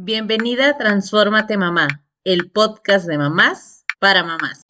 Bienvenida 0.00 0.68
a 0.68 0.78
Transfórmate 0.78 1.56
Mamá, 1.56 1.88
el 2.22 2.52
podcast 2.52 3.08
de 3.08 3.18
mamás 3.18 3.84
para 3.98 4.22
mamás. 4.22 4.67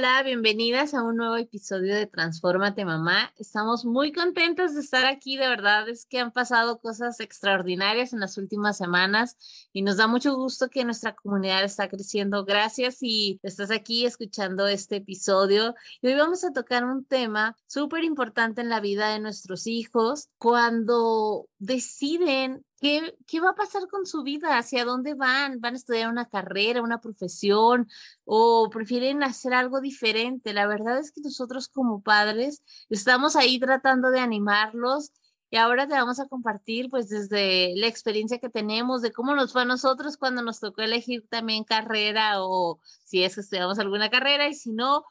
Hola, 0.00 0.22
bienvenidas 0.22 0.94
a 0.94 1.02
un 1.02 1.18
nuevo 1.18 1.36
episodio 1.36 1.94
de 1.94 2.06
Transfórmate 2.06 2.86
Mamá. 2.86 3.34
Estamos 3.36 3.84
muy 3.84 4.12
contentas 4.12 4.72
de 4.74 4.80
estar 4.80 5.04
aquí, 5.04 5.36
de 5.36 5.46
verdad 5.46 5.86
es 5.90 6.06
que 6.06 6.18
han 6.18 6.32
pasado 6.32 6.78
cosas 6.78 7.20
extraordinarias 7.20 8.14
en 8.14 8.20
las 8.20 8.38
últimas 8.38 8.78
semanas 8.78 9.36
y 9.74 9.82
nos 9.82 9.98
da 9.98 10.06
mucho 10.06 10.34
gusto 10.34 10.70
que 10.70 10.86
nuestra 10.86 11.14
comunidad 11.14 11.64
está 11.64 11.90
creciendo. 11.90 12.46
Gracias 12.46 13.02
y 13.02 13.40
estás 13.42 13.70
aquí 13.70 14.06
escuchando 14.06 14.66
este 14.68 14.96
episodio. 14.96 15.74
Y 16.00 16.06
hoy 16.06 16.14
vamos 16.14 16.44
a 16.44 16.52
tocar 16.54 16.86
un 16.86 17.04
tema 17.04 17.54
súper 17.66 18.02
importante 18.02 18.62
en 18.62 18.70
la 18.70 18.80
vida 18.80 19.10
de 19.10 19.20
nuestros 19.20 19.66
hijos 19.66 20.30
cuando 20.38 21.46
deciden 21.58 22.64
¿Qué, 22.80 23.14
¿Qué, 23.26 23.40
va 23.40 23.50
a 23.50 23.54
pasar 23.54 23.88
con 23.88 24.06
su 24.06 24.22
vida? 24.22 24.56
¿Hacia 24.56 24.86
dónde 24.86 25.14
van? 25.14 25.60
¿Van 25.60 25.74
a 25.74 25.76
estudiar 25.76 26.08
una 26.10 26.28
carrera, 26.28 26.82
una 26.82 27.00
profesión 27.00 27.88
o 28.24 28.70
prefieren 28.70 29.22
hacer 29.22 29.52
algo 29.52 29.80
diferente? 29.82 30.54
La 30.54 30.66
verdad 30.66 30.98
es 30.98 31.12
que 31.12 31.20
nosotros 31.20 31.68
como 31.68 32.02
padres 32.02 32.62
estamos 32.88 33.36
ahí 33.36 33.60
tratando 33.60 34.10
de 34.10 34.20
animarlos 34.20 35.12
y 35.50 35.56
ahora 35.56 35.86
te 35.86 35.94
vamos 35.94 36.20
a 36.20 36.28
compartir 36.28 36.88
pues 36.88 37.08
desde 37.08 37.74
la 37.76 37.86
experiencia 37.88 38.38
que 38.38 38.48
tenemos 38.48 39.02
de 39.02 39.12
cómo 39.12 39.34
nos 39.34 39.52
fue 39.52 39.62
a 39.62 39.64
nosotros 39.66 40.16
cuando 40.16 40.42
nos 40.42 40.60
tocó 40.60 40.80
elegir 40.82 41.26
también 41.28 41.64
carrera 41.64 42.42
o 42.42 42.80
si 43.04 43.24
es 43.24 43.34
que 43.34 43.42
estudiamos 43.42 43.78
alguna 43.78 44.10
carrera 44.10 44.48
y 44.48 44.54
si 44.54 44.72
no, 44.72 45.04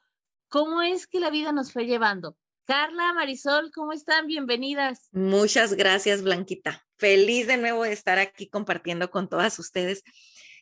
cómo 0.47 0.81
es 0.81 1.07
que 1.07 1.20
la 1.20 1.29
vida 1.29 1.51
nos 1.51 1.71
fue 1.73 1.85
llevando. 1.85 2.35
Carla, 2.69 3.13
Marisol, 3.13 3.71
¿cómo 3.73 3.93
están? 3.93 4.27
Bienvenidas. 4.27 5.09
Muchas 5.12 5.73
gracias, 5.73 6.21
Blanquita. 6.21 6.85
Feliz 6.98 7.48
de 7.48 7.57
nuevo 7.57 7.81
de 7.81 7.93
estar 7.93 8.20
aquí 8.20 8.48
compartiendo 8.48 9.09
con 9.09 9.27
todas 9.27 9.57
ustedes. 9.57 10.03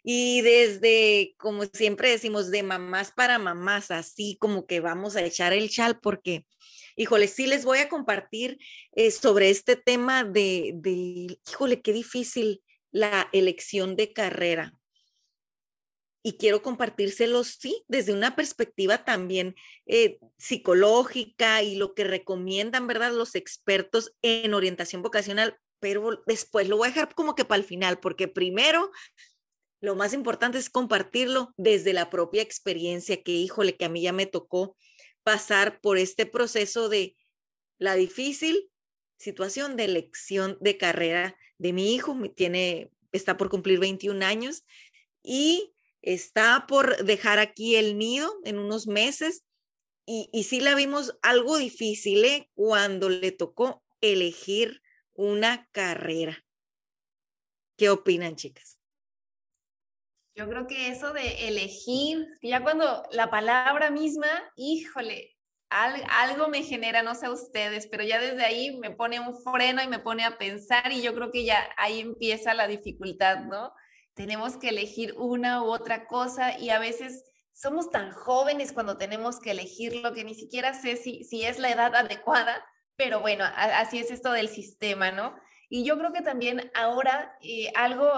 Y 0.03 0.39
desde, 0.39 1.35
como 1.37 1.65
siempre 1.65 2.09
decimos, 2.09 2.49
de 2.49 2.63
mamás 2.63 3.11
para 3.11 3.39
mamás, 3.39 3.91
así 3.91 4.37
como 4.39 4.65
que 4.65 4.79
vamos 4.79 5.17
a 5.17 5.21
echar 5.21 5.51
el 5.51 5.69
chal 5.69 5.99
porque, 5.99 6.45
híjole, 6.95 7.27
sí 7.27 7.45
les 7.45 7.65
voy 7.65 7.79
a 7.79 7.89
compartir 7.89 8.57
eh, 8.93 9.11
sobre 9.11 9.49
este 9.49 9.75
tema 9.75 10.23
de, 10.23 10.71
de, 10.75 11.37
híjole, 11.45 11.81
qué 11.81 11.91
difícil 11.91 12.63
la 12.89 13.27
elección 13.33 13.97
de 13.97 14.13
carrera 14.13 14.76
y 16.27 16.33
quiero 16.33 16.61
compartírselos, 16.61 17.55
sí, 17.57 17.85
desde 17.87 18.11
una 18.11 18.35
perspectiva 18.35 19.05
también 19.05 19.55
eh, 19.85 20.19
psicológica 20.37 21.63
y 21.63 21.75
lo 21.75 21.93
que 21.93 22.03
recomiendan, 22.03 22.85
¿verdad? 22.85 23.13
Los 23.13 23.33
expertos 23.33 24.13
en 24.21 24.53
orientación 24.53 25.01
vocacional, 25.01 25.57
pero 25.79 26.21
después 26.27 26.67
lo 26.67 26.75
voy 26.75 26.87
a 26.87 26.91
dejar 26.91 27.15
como 27.15 27.33
que 27.33 27.45
para 27.45 27.61
el 27.61 27.65
final, 27.65 28.01
porque 28.01 28.27
primero 28.27 28.91
lo 29.79 29.95
más 29.95 30.13
importante 30.13 30.57
es 30.57 30.69
compartirlo 30.69 31.53
desde 31.55 31.93
la 31.93 32.09
propia 32.09 32.41
experiencia 32.41 33.23
que, 33.23 33.31
híjole, 33.31 33.77
que 33.77 33.85
a 33.85 33.89
mí 33.89 34.01
ya 34.01 34.11
me 34.11 34.25
tocó 34.25 34.75
pasar 35.23 35.79
por 35.79 35.97
este 35.97 36.25
proceso 36.25 36.89
de 36.89 37.15
la 37.77 37.95
difícil 37.95 38.69
situación 39.17 39.77
de 39.77 39.85
elección 39.85 40.57
de 40.59 40.77
carrera 40.77 41.37
de 41.57 41.71
mi 41.71 41.95
hijo, 41.95 42.17
tiene, 42.35 42.91
está 43.13 43.37
por 43.37 43.47
cumplir 43.47 43.79
21 43.79 44.25
años 44.25 44.65
y 45.23 45.73
está 46.01 46.65
por 46.67 47.03
dejar 47.03 47.39
aquí 47.39 47.75
el 47.75 47.97
nido 47.97 48.31
en 48.43 48.59
unos 48.59 48.87
meses 48.87 49.43
y, 50.05 50.29
y 50.31 50.43
sí 50.43 50.59
la 50.59 50.75
vimos 50.75 51.17
algo 51.21 51.57
difícil 51.57 52.23
¿eh? 52.23 52.49
cuando 52.53 53.09
le 53.09 53.31
tocó 53.31 53.83
elegir 54.01 54.81
una 55.13 55.67
carrera. 55.71 56.45
¿Qué 57.77 57.89
opinan, 57.89 58.35
chicas? 58.35 58.77
Yo 60.35 60.47
creo 60.47 60.67
que 60.67 60.89
eso 60.89 61.13
de 61.13 61.47
elegir, 61.47 62.27
ya 62.41 62.61
cuando 62.61 63.03
la 63.11 63.29
palabra 63.31 63.89
misma, 63.89 64.27
híjole, 64.55 65.35
algo 65.69 66.47
me 66.47 66.63
genera, 66.63 67.01
no 67.03 67.15
sé 67.15 67.29
ustedes, 67.29 67.87
pero 67.87 68.03
ya 68.03 68.21
desde 68.21 68.45
ahí 68.45 68.77
me 68.77 68.91
pone 68.91 69.19
un 69.19 69.35
freno 69.41 69.81
y 69.81 69.87
me 69.87 69.99
pone 69.99 70.23
a 70.23 70.37
pensar 70.37 70.91
y 70.91 71.01
yo 71.01 71.13
creo 71.13 71.31
que 71.31 71.43
ya 71.43 71.67
ahí 71.77 71.99
empieza 71.99 72.53
la 72.53 72.67
dificultad, 72.67 73.45
¿no? 73.45 73.73
Tenemos 74.17 74.57
que 74.57 74.69
elegir 74.69 75.13
una 75.15 75.61
u 75.61 75.67
otra 75.67 76.07
cosa 76.07 76.57
y 76.57 76.71
a 76.71 76.79
veces 76.79 77.23
somos 77.53 77.91
tan 77.91 78.11
jóvenes 78.11 78.73
cuando 78.73 78.97
tenemos 78.97 79.39
que 79.39 79.51
elegir 79.51 79.95
lo 79.97 80.11
que 80.13 80.23
ni 80.23 80.33
siquiera 80.33 80.73
sé 80.73 80.97
si, 80.97 81.23
si 81.23 81.45
es 81.45 81.59
la 81.59 81.69
edad 81.69 81.95
adecuada, 81.95 82.65
pero 82.95 83.21
bueno, 83.21 83.45
así 83.55 83.99
es 83.99 84.09
esto 84.09 84.31
del 84.31 84.49
sistema, 84.49 85.11
¿no? 85.11 85.35
Y 85.69 85.83
yo 85.83 85.99
creo 85.99 86.13
que 86.13 86.21
también 86.21 86.71
ahora 86.73 87.37
eh, 87.41 87.71
algo 87.75 88.09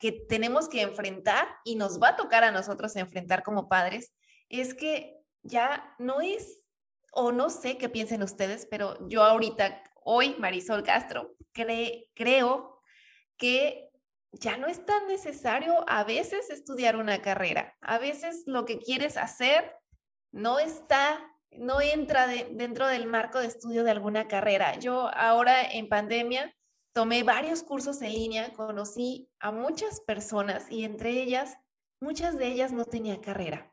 que 0.00 0.12
tenemos 0.12 0.68
que 0.68 0.80
enfrentar 0.80 1.46
y 1.62 1.76
nos 1.76 2.00
va 2.00 2.10
a 2.10 2.16
tocar 2.16 2.42
a 2.42 2.52
nosotros 2.52 2.96
enfrentar 2.96 3.42
como 3.42 3.68
padres 3.68 4.14
es 4.48 4.74
que 4.74 5.18
ya 5.42 5.94
no 5.98 6.22
es, 6.22 6.64
o 7.12 7.32
no 7.32 7.50
sé 7.50 7.76
qué 7.76 7.90
piensen 7.90 8.22
ustedes, 8.22 8.66
pero 8.70 8.96
yo 9.08 9.24
ahorita, 9.24 9.82
hoy, 10.04 10.36
Marisol 10.38 10.84
Castro, 10.84 11.34
creo 11.52 12.80
que 13.36 13.90
ya 14.40 14.56
no 14.56 14.66
es 14.66 14.84
tan 14.84 15.06
necesario 15.06 15.84
a 15.88 16.04
veces 16.04 16.50
estudiar 16.50 16.96
una 16.96 17.20
carrera. 17.22 17.76
A 17.80 17.98
veces 17.98 18.44
lo 18.46 18.64
que 18.64 18.78
quieres 18.78 19.16
hacer 19.16 19.76
no 20.32 20.58
está, 20.58 21.20
no 21.50 21.80
entra 21.80 22.26
dentro 22.26 22.86
del 22.86 23.06
marco 23.06 23.38
de 23.38 23.46
estudio 23.46 23.84
de 23.84 23.90
alguna 23.90 24.26
carrera. 24.26 24.78
Yo 24.78 25.08
ahora 25.14 25.62
en 25.62 25.88
pandemia 25.88 26.54
tomé 26.92 27.22
varios 27.22 27.62
cursos 27.62 28.02
en 28.02 28.12
línea, 28.12 28.52
conocí 28.52 29.28
a 29.40 29.52
muchas 29.52 30.00
personas 30.00 30.70
y 30.70 30.84
entre 30.84 31.10
ellas, 31.10 31.56
muchas 32.00 32.38
de 32.38 32.46
ellas 32.46 32.72
no 32.72 32.84
tenían 32.84 33.20
carrera. 33.20 33.72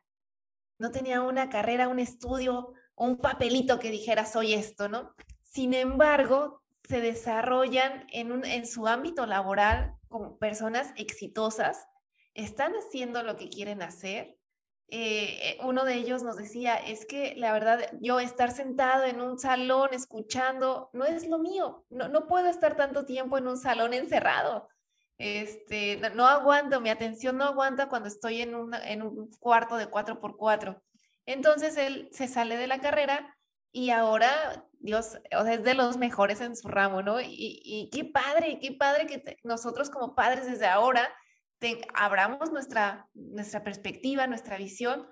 No 0.78 0.90
tenía 0.90 1.22
una 1.22 1.48
carrera, 1.48 1.88
un 1.88 1.98
estudio, 1.98 2.72
un 2.96 3.18
papelito 3.18 3.78
que 3.78 3.90
dijera 3.90 4.26
soy 4.26 4.54
esto, 4.54 4.88
¿no? 4.88 5.14
Sin 5.42 5.74
embargo, 5.74 6.62
se 6.88 7.00
desarrollan 7.00 8.06
en, 8.10 8.32
un, 8.32 8.44
en 8.44 8.66
su 8.66 8.86
ámbito 8.88 9.26
laboral 9.26 9.96
como 10.12 10.38
personas 10.38 10.92
exitosas, 10.96 11.88
están 12.34 12.74
haciendo 12.74 13.22
lo 13.24 13.36
que 13.36 13.48
quieren 13.48 13.82
hacer. 13.82 14.36
Eh, 14.88 15.38
eh, 15.42 15.58
uno 15.64 15.84
de 15.84 15.94
ellos 15.94 16.22
nos 16.22 16.36
decía, 16.36 16.76
es 16.76 17.06
que 17.06 17.34
la 17.36 17.52
verdad, 17.52 17.80
yo 18.00 18.20
estar 18.20 18.52
sentado 18.52 19.04
en 19.04 19.20
un 19.22 19.38
salón 19.38 19.88
escuchando 19.92 20.90
no 20.92 21.06
es 21.06 21.26
lo 21.26 21.38
mío, 21.38 21.86
no, 21.88 22.08
no 22.08 22.26
puedo 22.26 22.48
estar 22.48 22.76
tanto 22.76 23.06
tiempo 23.06 23.38
en 23.38 23.48
un 23.48 23.56
salón 23.56 23.94
encerrado. 23.94 24.68
Este, 25.16 25.98
no, 26.14 26.26
aguanto, 26.26 26.80
mi 26.80 26.90
atención 26.90 27.38
no 27.38 27.44
aguanta 27.44 27.88
cuando 27.88 28.08
estoy 28.08 28.42
en, 28.42 28.54
en 28.84 29.02
un 29.02 29.30
cuarto 29.38 29.76
de 29.76 29.90
4x4. 29.90 30.82
Entonces 31.26 31.76
él 31.76 32.08
se 32.12 32.28
sale 32.28 32.56
de 32.56 32.66
la 32.66 32.80
carrera 32.80 33.36
y 33.72 33.90
ahora 33.90 34.66
Dios, 34.82 35.18
o 35.38 35.46
es 35.46 35.62
de 35.62 35.74
los 35.74 35.96
mejores 35.96 36.40
en 36.40 36.56
su 36.56 36.68
ramo, 36.68 37.02
¿no? 37.02 37.20
Y, 37.20 37.88
qué 37.92 38.04
padre, 38.04 38.58
qué 38.60 38.72
padre 38.72 39.06
que 39.06 39.38
nosotros 39.44 39.90
como 39.90 40.14
padres 40.14 40.46
desde 40.46 40.66
ahora 40.66 41.08
abramos 41.94 42.50
nuestra, 42.50 43.08
nuestra 43.14 43.62
perspectiva, 43.62 44.26
nuestra 44.26 44.56
visión 44.58 45.06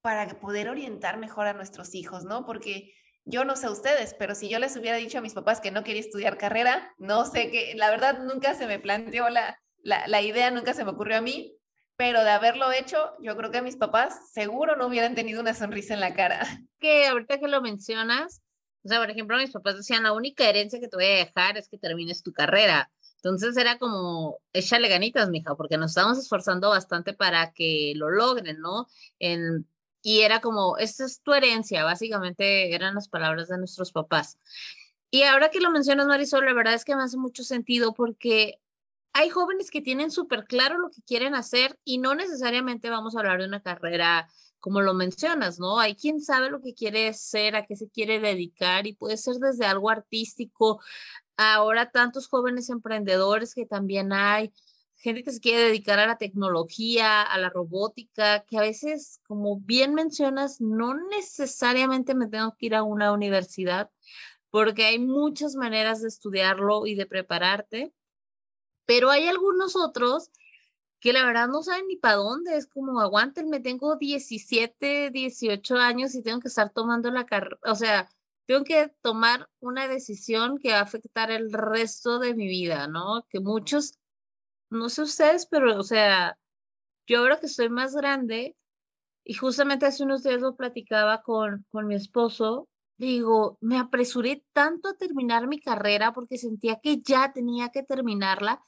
para 0.00 0.28
poder 0.38 0.68
orientar 0.68 1.18
mejor 1.18 1.48
a 1.48 1.52
nuestros 1.52 1.94
hijos, 1.96 2.24
¿no? 2.24 2.46
Porque 2.46 2.94
yo 3.24 3.44
no 3.44 3.56
sé 3.56 3.68
ustedes, 3.68 4.14
pero 4.14 4.36
si 4.36 4.48
yo 4.48 4.60
les 4.60 4.76
hubiera 4.76 4.96
dicho 4.96 5.18
a 5.18 5.22
mis 5.22 5.34
papás 5.34 5.60
que 5.60 5.72
no 5.72 5.82
quería 5.82 6.00
estudiar 6.00 6.38
carrera, 6.38 6.94
no 6.98 7.24
sé 7.24 7.50
qué, 7.50 7.74
la 7.74 7.90
verdad 7.90 8.20
nunca 8.20 8.54
se 8.54 8.68
me 8.68 8.78
planteó 8.78 9.28
la, 9.28 9.60
la, 9.82 10.06
la 10.06 10.22
idea, 10.22 10.52
nunca 10.52 10.72
se 10.72 10.84
me 10.84 10.92
ocurrió 10.92 11.18
a 11.18 11.20
mí, 11.20 11.57
pero 11.98 12.22
de 12.22 12.30
haberlo 12.30 12.70
hecho, 12.70 12.96
yo 13.20 13.36
creo 13.36 13.50
que 13.50 13.60
mis 13.60 13.76
papás 13.76 14.30
seguro 14.32 14.76
no 14.76 14.86
hubieran 14.86 15.16
tenido 15.16 15.40
una 15.40 15.52
sonrisa 15.52 15.94
en 15.94 16.00
la 16.00 16.14
cara. 16.14 16.40
Que 16.78 17.08
ahorita 17.08 17.40
que 17.40 17.48
lo 17.48 17.60
mencionas, 17.60 18.40
o 18.84 18.88
sea, 18.88 19.00
por 19.00 19.10
ejemplo, 19.10 19.36
mis 19.36 19.50
papás 19.50 19.76
decían, 19.76 20.04
la 20.04 20.12
única 20.12 20.48
herencia 20.48 20.78
que 20.78 20.86
te 20.86 20.96
voy 20.96 21.06
a 21.06 21.24
dejar 21.24 21.58
es 21.58 21.68
que 21.68 21.76
termines 21.76 22.22
tu 22.22 22.32
carrera. 22.32 22.88
Entonces 23.16 23.56
era 23.56 23.78
como, 23.78 24.38
échale 24.52 24.88
ganitas, 24.88 25.28
mija, 25.28 25.56
porque 25.56 25.76
nos 25.76 25.90
estamos 25.90 26.18
esforzando 26.18 26.70
bastante 26.70 27.14
para 27.14 27.52
que 27.52 27.94
lo 27.96 28.10
logren, 28.10 28.60
¿no? 28.60 28.86
En, 29.18 29.66
y 30.00 30.20
era 30.20 30.40
como, 30.40 30.78
esta 30.78 31.04
es 31.04 31.20
tu 31.20 31.34
herencia, 31.34 31.82
básicamente 31.82 32.72
eran 32.72 32.94
las 32.94 33.08
palabras 33.08 33.48
de 33.48 33.58
nuestros 33.58 33.90
papás. 33.90 34.38
Y 35.10 35.24
ahora 35.24 35.50
que 35.50 35.58
lo 35.58 35.72
mencionas, 35.72 36.06
Marisol, 36.06 36.44
la 36.44 36.52
verdad 36.52 36.74
es 36.74 36.84
que 36.84 36.94
me 36.94 37.02
hace 37.02 37.16
mucho 37.16 37.42
sentido 37.42 37.92
porque 37.92 38.60
hay 39.18 39.30
jóvenes 39.30 39.72
que 39.72 39.80
tienen 39.80 40.12
súper 40.12 40.44
claro 40.44 40.78
lo 40.78 40.90
que 40.90 41.02
quieren 41.02 41.34
hacer 41.34 41.76
y 41.84 41.98
no 41.98 42.14
necesariamente 42.14 42.88
vamos 42.88 43.16
a 43.16 43.18
hablar 43.18 43.40
de 43.40 43.48
una 43.48 43.60
carrera 43.60 44.28
como 44.60 44.80
lo 44.80 44.94
mencionas, 44.94 45.58
¿no? 45.58 45.80
Hay 45.80 45.96
quien 45.96 46.20
sabe 46.20 46.50
lo 46.50 46.60
que 46.60 46.72
quiere 46.72 47.12
ser, 47.14 47.56
a 47.56 47.66
qué 47.66 47.74
se 47.74 47.90
quiere 47.90 48.20
dedicar 48.20 48.86
y 48.86 48.92
puede 48.94 49.16
ser 49.16 49.34
desde 49.36 49.66
algo 49.66 49.90
artístico. 49.90 50.80
Ahora 51.36 51.90
tantos 51.90 52.28
jóvenes 52.28 52.70
emprendedores 52.70 53.54
que 53.54 53.66
también 53.66 54.12
hay. 54.12 54.52
gente 54.94 55.24
que 55.24 55.32
se 55.32 55.40
quiere 55.40 55.62
dedicar 55.62 55.98
a 55.98 56.06
la 56.06 56.18
tecnología, 56.18 57.22
a 57.22 57.38
la 57.38 57.50
robótica, 57.50 58.44
que 58.44 58.58
a 58.58 58.62
veces, 58.62 59.20
como 59.26 59.58
bien 59.58 59.94
mencionas, 59.94 60.60
no 60.60 60.94
necesariamente 60.94 62.14
me 62.14 62.28
tengo 62.28 62.54
que 62.56 62.66
ir 62.66 62.74
a 62.76 62.84
una 62.84 63.12
universidad, 63.12 63.90
porque 64.50 64.84
hay 64.86 64.98
muchas 65.00 65.54
maneras 65.56 66.02
de 66.02 66.08
estudiarlo 66.08 66.86
y 66.86 66.94
de 66.94 67.06
prepararte, 67.06 67.92
pero 68.88 69.10
hay 69.10 69.26
algunos 69.28 69.76
otros 69.76 70.30
que 70.98 71.12
la 71.12 71.26
verdad 71.26 71.46
no 71.46 71.62
saben 71.62 71.86
ni 71.88 71.96
para 71.96 72.14
dónde, 72.14 72.56
es 72.56 72.66
como 72.66 73.00
aguántenme, 73.00 73.60
tengo 73.60 73.96
17, 73.96 75.10
18 75.10 75.76
años 75.76 76.14
y 76.14 76.22
tengo 76.22 76.40
que 76.40 76.48
estar 76.48 76.70
tomando 76.72 77.10
la 77.10 77.26
carrera, 77.26 77.58
o 77.66 77.74
sea, 77.74 78.08
tengo 78.46 78.64
que 78.64 78.88
tomar 79.02 79.46
una 79.60 79.88
decisión 79.88 80.56
que 80.56 80.70
va 80.70 80.78
a 80.78 80.82
afectar 80.84 81.30
el 81.30 81.52
resto 81.52 82.18
de 82.18 82.34
mi 82.34 82.48
vida, 82.48 82.88
¿no? 82.88 83.26
Que 83.28 83.40
muchos, 83.40 83.98
no 84.70 84.88
sé 84.88 85.02
ustedes, 85.02 85.44
pero, 85.44 85.78
o 85.78 85.82
sea, 85.82 86.38
yo 87.06 87.18
ahora 87.18 87.40
que 87.40 87.46
estoy 87.46 87.68
más 87.68 87.94
grande, 87.94 88.56
y 89.22 89.34
justamente 89.34 89.84
hace 89.84 90.02
unos 90.02 90.22
días 90.22 90.40
lo 90.40 90.56
platicaba 90.56 91.20
con, 91.20 91.66
con 91.70 91.86
mi 91.86 91.94
esposo, 91.94 92.70
digo, 92.96 93.58
me 93.60 93.78
apresuré 93.78 94.46
tanto 94.54 94.88
a 94.88 94.96
terminar 94.96 95.46
mi 95.46 95.60
carrera 95.60 96.14
porque 96.14 96.38
sentía 96.38 96.80
que 96.82 97.02
ya 97.02 97.34
tenía 97.34 97.68
que 97.68 97.82
terminarla 97.82 98.62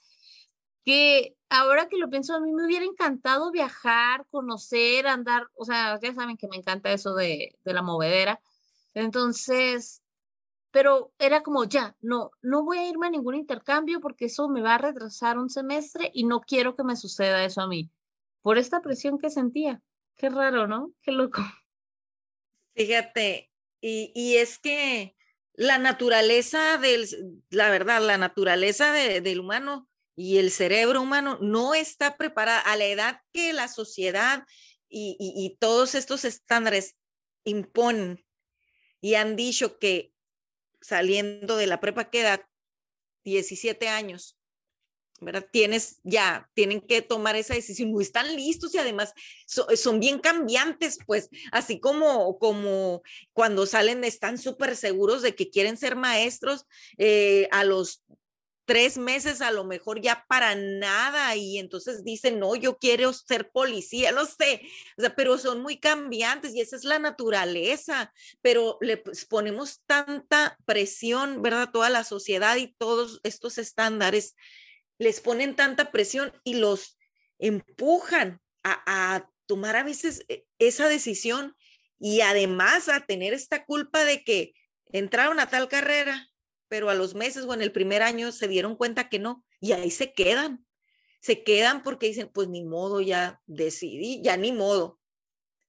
que 0.91 1.37
ahora 1.49 1.89
que 1.89 1.99
lo 1.99 2.11
pienso, 2.11 2.35
a 2.35 2.41
mí 2.41 2.53
me 2.53 2.67
hubiera 2.67 2.85
encantado 2.85 3.53
viajar, 3.53 4.27
conocer, 4.29 5.07
andar, 5.07 5.47
o 5.55 5.65
sea, 5.65 6.01
ya 6.03 6.13
saben 6.13 6.37
que 6.37 6.49
me 6.49 6.57
encanta 6.57 6.91
eso 6.91 7.15
de, 7.15 7.57
de 7.65 7.73
la 7.73 7.81
movedera. 7.81 8.41
Entonces, 8.93 10.03
pero 10.73 11.13
era 11.21 11.45
como, 11.45 11.63
ya, 11.63 11.95
no, 12.01 12.33
no 12.43 12.65
voy 12.65 12.79
a 12.79 12.89
irme 12.89 13.07
a 13.07 13.11
ningún 13.11 13.37
intercambio 13.37 14.01
porque 14.01 14.25
eso 14.25 14.49
me 14.49 14.63
va 14.63 14.75
a 14.75 14.79
retrasar 14.79 15.39
un 15.39 15.49
semestre 15.49 16.11
y 16.13 16.25
no 16.25 16.41
quiero 16.41 16.75
que 16.75 16.83
me 16.83 16.97
suceda 16.97 17.45
eso 17.45 17.61
a 17.61 17.69
mí, 17.69 17.89
por 18.43 18.59
esta 18.59 18.81
presión 18.81 19.17
que 19.17 19.31
sentía. 19.31 19.81
Qué 20.17 20.29
raro, 20.29 20.67
¿no? 20.67 20.93
Qué 21.03 21.13
loco. 21.13 21.41
Fíjate, 22.75 23.53
y, 23.81 24.11
y 24.13 24.39
es 24.39 24.59
que 24.59 25.15
la 25.55 25.79
naturaleza 25.79 26.79
del, 26.79 27.07
la 27.49 27.71
verdad, 27.71 28.03
la 28.03 28.19
naturaleza 28.19 28.91
del 28.93 29.39
humano 29.39 29.90
y 30.21 30.37
el 30.37 30.51
cerebro 30.51 31.01
humano 31.01 31.39
no 31.41 31.75
está 31.75 32.19
preparada 32.19 32.61
a 32.61 32.77
la 32.77 32.85
edad 32.85 33.23
que 33.33 33.55
la 33.55 33.69
sociedad 33.69 34.45
y, 34.91 35.57
todos 35.61 35.95
estos 35.95 36.27
estándares 36.27 36.97
imponen 37.45 38.23
y 39.01 39.15
han 39.15 39.35
dicho 39.35 39.79
que 39.79 40.13
saliendo 40.83 41.57
de 41.57 41.67
la 41.67 41.81
prepa 41.81 42.11
queda 42.11 42.47
17 43.25 43.89
años, 43.89 44.39
¿verdad? 45.23 45.47
Tienes 45.51 46.01
ya, 46.03 46.51
tienen 46.53 46.83
que 46.83 47.01
tomar 47.01 47.37
esa 47.37 47.55
decisión, 47.55 47.91
no 47.91 48.03
están 48.03 48.37
listos 48.37 48.75
y 48.75 48.79
además 48.79 49.15
son 49.47 50.01
bien 50.01 50.19
cambiantes, 50.19 50.99
pues, 51.07 51.31
así 51.51 51.81
como, 51.81 52.39
como 52.39 53.03
cuando 53.33 53.65
salen 53.65 54.05
están 54.05 54.37
súper 54.37 54.77
seguros 54.77 55.23
de 55.23 55.35
que 55.35 55.49
quieren 55.49 55.79
ser 55.79 55.97
maestros, 55.97 56.67
eh, 56.99 57.49
a 57.53 57.65
los 57.65 58.03
tres 58.71 58.99
meses 58.99 59.41
a 59.41 59.51
lo 59.51 59.65
mejor 59.65 60.01
ya 60.01 60.25
para 60.29 60.55
nada 60.55 61.35
y 61.35 61.59
entonces 61.59 62.05
dicen, 62.05 62.39
no, 62.39 62.55
yo 62.55 62.79
quiero 62.79 63.13
ser 63.13 63.51
policía, 63.51 64.13
no 64.13 64.27
sé, 64.27 64.63
pero 65.17 65.39
son 65.39 65.61
muy 65.61 65.81
cambiantes 65.81 66.55
y 66.55 66.61
esa 66.61 66.77
es 66.77 66.85
la 66.85 67.01
naturaleza, 67.01 68.13
pero 68.43 68.79
le 68.81 68.99
pues, 68.99 69.25
ponemos 69.25 69.83
tanta 69.87 70.57
presión, 70.67 71.43
¿verdad? 71.43 71.71
Toda 71.73 71.91
la 71.91 72.05
sociedad 72.05 72.55
y 72.59 72.73
todos 72.79 73.19
estos 73.25 73.59
estándares 73.59 74.37
les 74.99 75.21
ponen 75.21 75.57
tanta 75.57 75.91
presión 75.91 76.33
y 76.45 76.55
los 76.55 76.97
empujan 77.41 78.41
a, 78.63 78.85
a 78.87 79.29
tomar 79.47 79.75
a 79.75 79.83
veces 79.83 80.25
e, 80.29 80.47
esa 80.61 80.89
decisión 80.89 81.57
y 81.99 82.21
además 82.21 82.89
a 82.89 83.01
tener 83.01 83.35
esta 83.35 83.65
culpa 83.65 84.05
de 84.05 84.23
que 84.23 84.55
entraron 84.93 85.41
a 85.41 85.51
tal 85.51 85.69
carrera 85.69 86.31
pero 86.71 86.89
a 86.89 86.95
los 86.95 87.17
meses 87.17 87.45
o 87.45 87.53
en 87.53 87.63
el 87.63 87.73
primer 87.73 88.01
año 88.01 88.31
se 88.31 88.47
dieron 88.47 88.77
cuenta 88.77 89.09
que 89.09 89.19
no, 89.19 89.45
y 89.61 89.73
ahí 89.73 89.91
se 89.91 90.13
quedan. 90.13 90.65
Se 91.21 91.43
quedan 91.43 91.83
porque 91.83 92.07
dicen, 92.07 92.31
pues 92.33 92.49
ni 92.49 92.65
modo, 92.65 93.01
ya 93.01 93.43
decidí, 93.47 94.23
ya 94.23 94.37
ni 94.37 94.53
modo, 94.53 95.01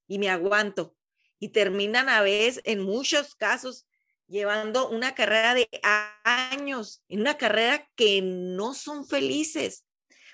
y 0.06 0.20
me 0.20 0.30
aguanto. 0.30 0.96
Y 1.40 1.48
terminan 1.48 2.08
a 2.08 2.22
veces, 2.22 2.62
en 2.64 2.80
muchos 2.80 3.34
casos, 3.34 3.84
llevando 4.28 4.88
una 4.88 5.16
carrera 5.16 5.54
de 5.54 5.68
años, 6.22 7.02
en 7.08 7.20
una 7.20 7.36
carrera 7.36 7.90
que 7.96 8.22
no 8.22 8.72
son 8.72 9.04
felices. 9.04 9.84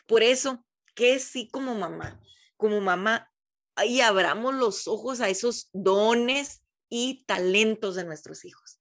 Por 0.07 0.23
eso, 0.23 0.67
que 0.95 1.19
sí 1.19 1.49
como 1.49 1.75
mamá, 1.77 2.21
como 2.59 2.79
mamá, 2.83 3.33
ahí 3.75 4.03
abramos 4.03 4.55
los 4.55 4.87
ojos 4.87 5.23
a 5.23 5.31
esos 5.31 5.71
dones 5.73 6.63
y 6.91 7.25
talentos 7.25 7.95
de 7.95 8.05
nuestros 8.05 8.45
hijos. 8.45 8.79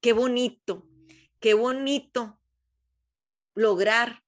Qué 0.00 0.12
bonito 0.12 0.86
Qué 1.40 1.54
bonito 1.54 2.38
lograr 3.54 4.22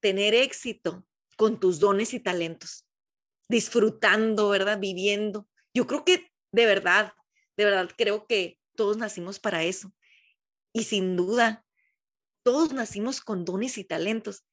tener 0.00 0.34
éxito 0.34 1.06
con 1.36 1.60
tus 1.60 1.78
dones 1.78 2.12
y 2.14 2.20
talentos, 2.20 2.86
disfrutando, 3.48 4.48
¿verdad? 4.48 4.78
Viviendo. 4.80 5.48
Yo 5.72 5.86
creo 5.86 6.04
que 6.04 6.30
de 6.50 6.66
verdad, 6.66 7.12
de 7.56 7.64
verdad 7.64 7.90
creo 7.96 8.26
que 8.26 8.58
todos 8.74 8.96
nacimos 8.96 9.38
para 9.38 9.62
eso. 9.62 9.92
Y 10.72 10.84
sin 10.84 11.16
duda, 11.16 11.64
todos 12.42 12.72
nacimos 12.72 13.20
con 13.20 13.44
dones 13.44 13.78
y 13.78 13.84
talentos 13.84 14.44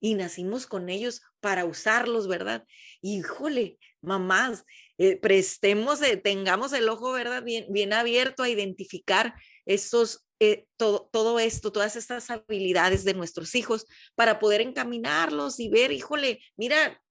y 0.00 0.14
nacimos 0.14 0.66
con 0.66 0.88
ellos 0.88 1.22
para 1.40 1.64
usarlos, 1.64 2.26
¿verdad? 2.26 2.66
Híjole, 3.02 3.78
mamás, 4.00 4.64
eh, 4.98 5.16
prestemos, 5.16 6.02
eh, 6.02 6.16
tengamos 6.16 6.72
el 6.72 6.88
ojo, 6.88 7.12
¿verdad? 7.12 7.42
Bien, 7.42 7.66
bien 7.70 7.92
abierto 7.92 8.42
a 8.42 8.48
identificar 8.48 9.34
esos, 9.66 10.26
eh, 10.40 10.66
todo, 10.76 11.08
todo 11.12 11.38
esto, 11.38 11.72
todas 11.72 11.96
estas 11.96 12.30
habilidades 12.30 13.04
de 13.04 13.14
nuestros 13.14 13.54
hijos 13.54 13.86
para 14.14 14.38
poder 14.38 14.60
encaminarlos 14.60 15.60
y 15.60 15.68
ver, 15.68 15.92
híjole, 15.92 16.40
mira, 16.56 17.02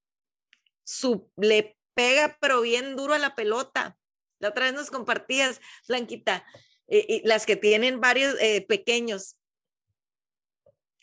su, 0.83 1.31
le 1.37 1.77
pega 1.93 2.37
pero 2.41 2.61
bien 2.61 2.95
duro 2.95 3.13
a 3.13 3.19
la 3.19 3.35
pelota. 3.35 3.97
La 4.39 4.49
otra 4.49 4.65
vez 4.65 4.73
nos 4.73 4.89
compartías, 4.89 5.61
Blanquita, 5.87 6.45
eh, 6.87 7.21
las 7.25 7.45
que 7.45 7.55
tienen 7.55 8.01
varios 8.01 8.35
eh, 8.41 8.65
pequeños 8.67 9.37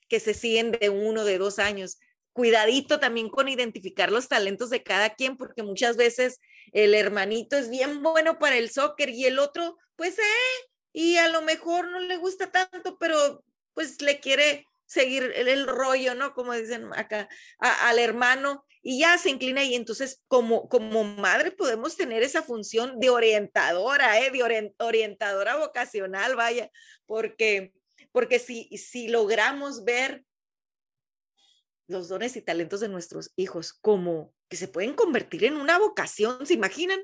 que 0.08 0.20
se 0.20 0.34
siguen 0.34 0.72
de 0.72 0.90
uno, 0.90 1.24
de 1.24 1.38
dos 1.38 1.58
años. 1.58 1.98
Cuidadito 2.32 2.98
también 3.00 3.28
con 3.28 3.48
identificar 3.48 4.10
los 4.10 4.28
talentos 4.28 4.70
de 4.70 4.82
cada 4.82 5.14
quien, 5.14 5.36
porque 5.36 5.62
muchas 5.62 5.96
veces 5.96 6.40
el 6.72 6.94
hermanito 6.94 7.56
es 7.56 7.70
bien 7.70 8.02
bueno 8.02 8.38
para 8.38 8.56
el 8.56 8.70
soccer 8.70 9.10
y 9.10 9.24
el 9.26 9.38
otro, 9.38 9.76
pues, 9.96 10.18
eh, 10.18 10.67
y 10.98 11.16
a 11.16 11.28
lo 11.28 11.42
mejor 11.42 11.88
no 11.92 12.00
le 12.00 12.16
gusta 12.16 12.50
tanto, 12.50 12.98
pero 12.98 13.44
pues 13.72 14.02
le 14.02 14.18
quiere 14.18 14.66
seguir 14.84 15.32
el, 15.36 15.68
rollo, 15.68 16.16
¿no? 16.16 16.34
Como 16.34 16.52
dicen 16.54 16.92
acá, 16.92 17.28
al 17.60 18.00
hermano, 18.00 18.64
y 18.82 18.98
ya 18.98 19.16
se 19.16 19.30
inclina 19.30 19.62
y 19.62 19.76
entonces 19.76 20.24
como, 20.26 20.68
como 20.68 21.04
madre 21.04 21.52
podemos 21.52 21.96
tener 21.96 22.24
esa 22.24 22.42
función 22.42 22.98
de 22.98 23.10
orientadora, 23.10 24.18
¿eh? 24.18 24.32
De 24.32 24.42
orientadora 24.80 25.54
vocacional, 25.54 26.34
vaya, 26.34 26.68
porque, 27.06 27.72
porque 28.10 28.40
si, 28.40 28.64
si 28.76 29.06
logramos 29.06 29.84
ver 29.84 30.24
los 31.86 32.08
dones 32.08 32.34
y 32.34 32.42
talentos 32.42 32.80
de 32.80 32.88
nuestros 32.88 33.30
hijos 33.36 33.72
como 33.72 34.34
que 34.48 34.56
se 34.56 34.66
pueden 34.66 34.94
convertir 34.94 35.44
en 35.44 35.58
una 35.58 35.78
vocación, 35.78 36.44
¿se 36.44 36.54
imaginan? 36.54 36.98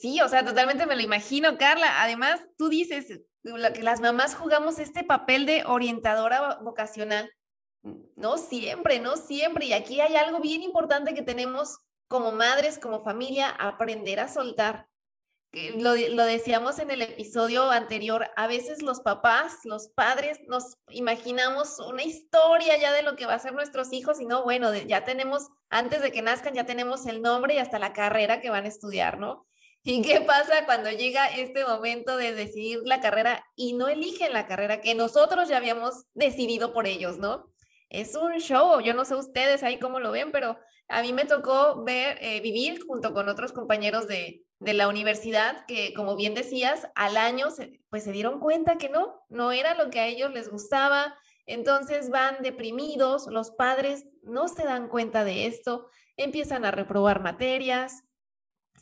Sí, 0.00 0.20
o 0.20 0.28
sea, 0.28 0.44
totalmente 0.44 0.86
me 0.86 0.96
lo 0.96 1.02
imagino, 1.02 1.56
Carla. 1.58 2.02
Además, 2.02 2.40
tú 2.56 2.68
dices 2.68 3.22
que 3.42 3.82
las 3.82 4.00
mamás 4.00 4.34
jugamos 4.34 4.78
este 4.78 5.04
papel 5.04 5.46
de 5.46 5.64
orientadora 5.64 6.58
vocacional. 6.62 7.30
No 8.16 8.38
siempre, 8.38 9.00
no 9.00 9.16
siempre. 9.16 9.66
Y 9.66 9.72
aquí 9.72 10.00
hay 10.00 10.16
algo 10.16 10.40
bien 10.40 10.62
importante 10.62 11.14
que 11.14 11.22
tenemos 11.22 11.78
como 12.08 12.32
madres, 12.32 12.78
como 12.78 13.02
familia, 13.02 13.48
aprender 13.50 14.20
a 14.20 14.28
soltar. 14.28 14.86
Lo, 15.76 15.94
lo, 15.94 16.24
decíamos 16.24 16.78
en 16.78 16.90
el 16.90 17.02
episodio 17.02 17.70
anterior, 17.70 18.30
a 18.36 18.46
veces 18.46 18.80
los 18.80 19.00
papás, 19.00 19.58
los 19.64 19.88
padres, 19.88 20.40
nos 20.48 20.78
imaginamos 20.88 21.78
una 21.78 22.04
historia 22.04 22.78
ya 22.78 22.90
de 22.90 23.02
lo 23.02 23.16
que 23.16 23.26
va 23.26 23.34
a 23.34 23.38
ser 23.38 23.52
nuestros 23.52 23.92
hijos 23.92 24.18
y 24.18 24.24
no, 24.24 24.44
bueno, 24.44 24.74
ya 24.74 25.04
tenemos, 25.04 25.48
antes 25.68 26.00
de 26.00 26.10
que 26.10 26.22
nazcan, 26.22 26.54
ya 26.54 26.64
tenemos 26.64 27.04
el 27.04 27.20
nombre 27.20 27.54
y 27.54 27.58
hasta 27.58 27.78
la 27.78 27.92
carrera 27.92 28.40
que 28.40 28.48
van 28.48 28.64
a 28.64 28.68
estudiar, 28.68 29.18
¿no? 29.18 29.46
¿Y 29.84 30.02
qué 30.02 30.20
pasa 30.20 30.64
cuando 30.64 30.90
llega 30.90 31.26
este 31.26 31.64
momento 31.64 32.16
de 32.16 32.32
decidir 32.34 32.80
la 32.84 33.00
carrera 33.00 33.44
y 33.56 33.72
no 33.72 33.88
eligen 33.88 34.32
la 34.32 34.46
carrera 34.46 34.80
que 34.80 34.94
nosotros 34.94 35.48
ya 35.48 35.56
habíamos 35.56 36.04
decidido 36.14 36.72
por 36.72 36.86
ellos, 36.86 37.18
¿no? 37.18 37.52
Es 37.88 38.14
un 38.14 38.38
show, 38.38 38.80
yo 38.80 38.94
no 38.94 39.04
sé 39.04 39.16
ustedes 39.16 39.62
ahí 39.62 39.78
cómo 39.78 39.98
lo 39.98 40.12
ven, 40.12 40.30
pero 40.30 40.56
a 40.88 41.02
mí 41.02 41.12
me 41.12 41.24
tocó 41.24 41.82
ver, 41.84 42.18
eh, 42.20 42.40
vivir 42.40 42.84
junto 42.86 43.12
con 43.12 43.28
otros 43.28 43.52
compañeros 43.52 44.06
de, 44.06 44.44
de 44.60 44.74
la 44.74 44.86
universidad 44.88 45.66
que, 45.66 45.92
como 45.94 46.14
bien 46.14 46.34
decías, 46.34 46.86
al 46.94 47.16
año 47.16 47.48
pues 47.90 48.04
se 48.04 48.12
dieron 48.12 48.38
cuenta 48.38 48.78
que 48.78 48.88
no, 48.88 49.24
no 49.28 49.50
era 49.50 49.74
lo 49.74 49.90
que 49.90 49.98
a 50.00 50.06
ellos 50.06 50.32
les 50.32 50.48
gustaba, 50.48 51.18
Entonces 51.44 52.08
van 52.08 52.36
deprimidos, 52.40 53.26
los 53.26 53.50
padres 53.50 54.06
no 54.22 54.46
se 54.46 54.62
dan 54.62 54.88
cuenta 54.88 55.24
de 55.24 55.46
esto, 55.46 55.88
empiezan 56.16 56.64
a 56.64 56.70
reprobar 56.70 57.20
materias, 57.20 58.04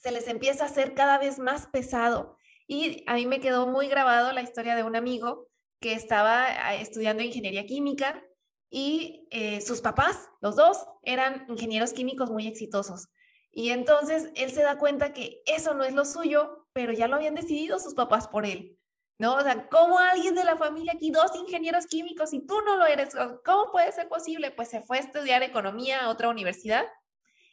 se 0.01 0.13
les 0.13 0.29
empieza 0.29 0.65
a 0.65 0.69
hacer 0.69 0.95
cada 0.95 1.19
vez 1.19 1.39
más 1.39 1.67
pesado. 1.67 2.37
Y 2.67 3.05
a 3.07 3.15
mí 3.15 3.27
me 3.27 3.41
quedó 3.41 3.67
muy 3.67 3.89
grabado 3.89 4.33
la 4.33 4.43
historia 4.43 4.77
de 4.77 4.83
un 4.83 4.97
amigo 4.97 5.49
que 5.81 5.93
estaba 5.93 6.45
ah, 6.45 6.75
estudiando 6.75 7.23
ingeniería 7.23 7.67
química 7.67 8.23
y 8.71 9.27
eh, 9.31 9.61
sus 9.61 9.81
papás, 9.81 10.29
los 10.41 10.57
dos, 10.57 10.79
eran 11.03 11.45
ingenieros 11.49 11.93
químicos 11.93 12.31
muy 12.31 12.47
exitosos. 12.47 13.09
Y 13.51 13.71
entonces 13.71 14.31
él 14.37 14.53
se 14.53 14.63
da 14.63 14.79
cuenta 14.79 15.13
que 15.13 15.43
eso 15.47 15.75
no 15.75 15.85
es 15.85 15.93
lo 15.93 16.05
suyo, 16.05 16.69
pero 16.73 16.93
ya 16.93 17.09
lo 17.09 17.17
habían 17.17 17.35
decidido 17.35 17.79
sus 17.79 17.95
papás 17.95 18.29
por 18.29 18.47
él. 18.47 18.77
¿No? 19.19 19.35
O 19.35 19.41
sea, 19.43 19.69
¿cómo 19.69 19.99
alguien 19.99 20.35
de 20.35 20.45
la 20.45 20.57
familia 20.57 20.93
aquí, 20.95 21.11
dos 21.11 21.35
ingenieros 21.37 21.87
químicos 21.87 22.33
y 22.33 22.47
tú 22.47 22.63
no 22.63 22.77
lo 22.77 22.87
eres? 22.87 23.15
¿Cómo 23.45 23.71
puede 23.71 23.93
ser 23.93 24.09
posible? 24.09 24.51
Pues 24.51 24.71
se 24.71 24.81
fue 24.81 24.97
a 24.97 25.01
estudiar 25.01 25.43
economía 25.43 26.05
a 26.05 26.09
otra 26.09 26.31
universidad 26.31 26.87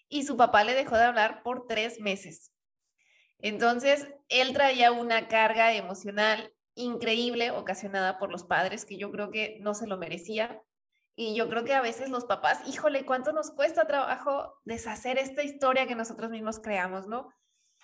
y 0.09 0.23
su 0.23 0.37
papá 0.37 0.63
le 0.63 0.73
dejó 0.73 0.95
de 0.95 1.03
hablar 1.03 1.43
por 1.43 1.67
tres 1.67 1.99
meses. 1.99 2.51
Entonces, 3.39 4.07
él 4.29 4.53
traía 4.53 4.91
una 4.91 5.27
carga 5.27 5.73
emocional 5.73 6.53
increíble 6.75 7.51
ocasionada 7.51 8.19
por 8.19 8.31
los 8.31 8.43
padres 8.43 8.85
que 8.85 8.97
yo 8.97 9.11
creo 9.11 9.31
que 9.31 9.57
no 9.61 9.73
se 9.73 9.87
lo 9.87 9.97
merecía. 9.97 10.61
Y 11.15 11.35
yo 11.35 11.49
creo 11.49 11.63
que 11.63 11.73
a 11.73 11.81
veces 11.81 12.09
los 12.09 12.25
papás, 12.25 12.61
híjole, 12.67 13.05
¿cuánto 13.05 13.33
nos 13.33 13.51
cuesta 13.51 13.87
trabajo 13.87 14.59
deshacer 14.65 15.17
esta 15.17 15.43
historia 15.43 15.87
que 15.87 15.95
nosotros 15.95 16.29
mismos 16.29 16.59
creamos, 16.59 17.07
no? 17.07 17.33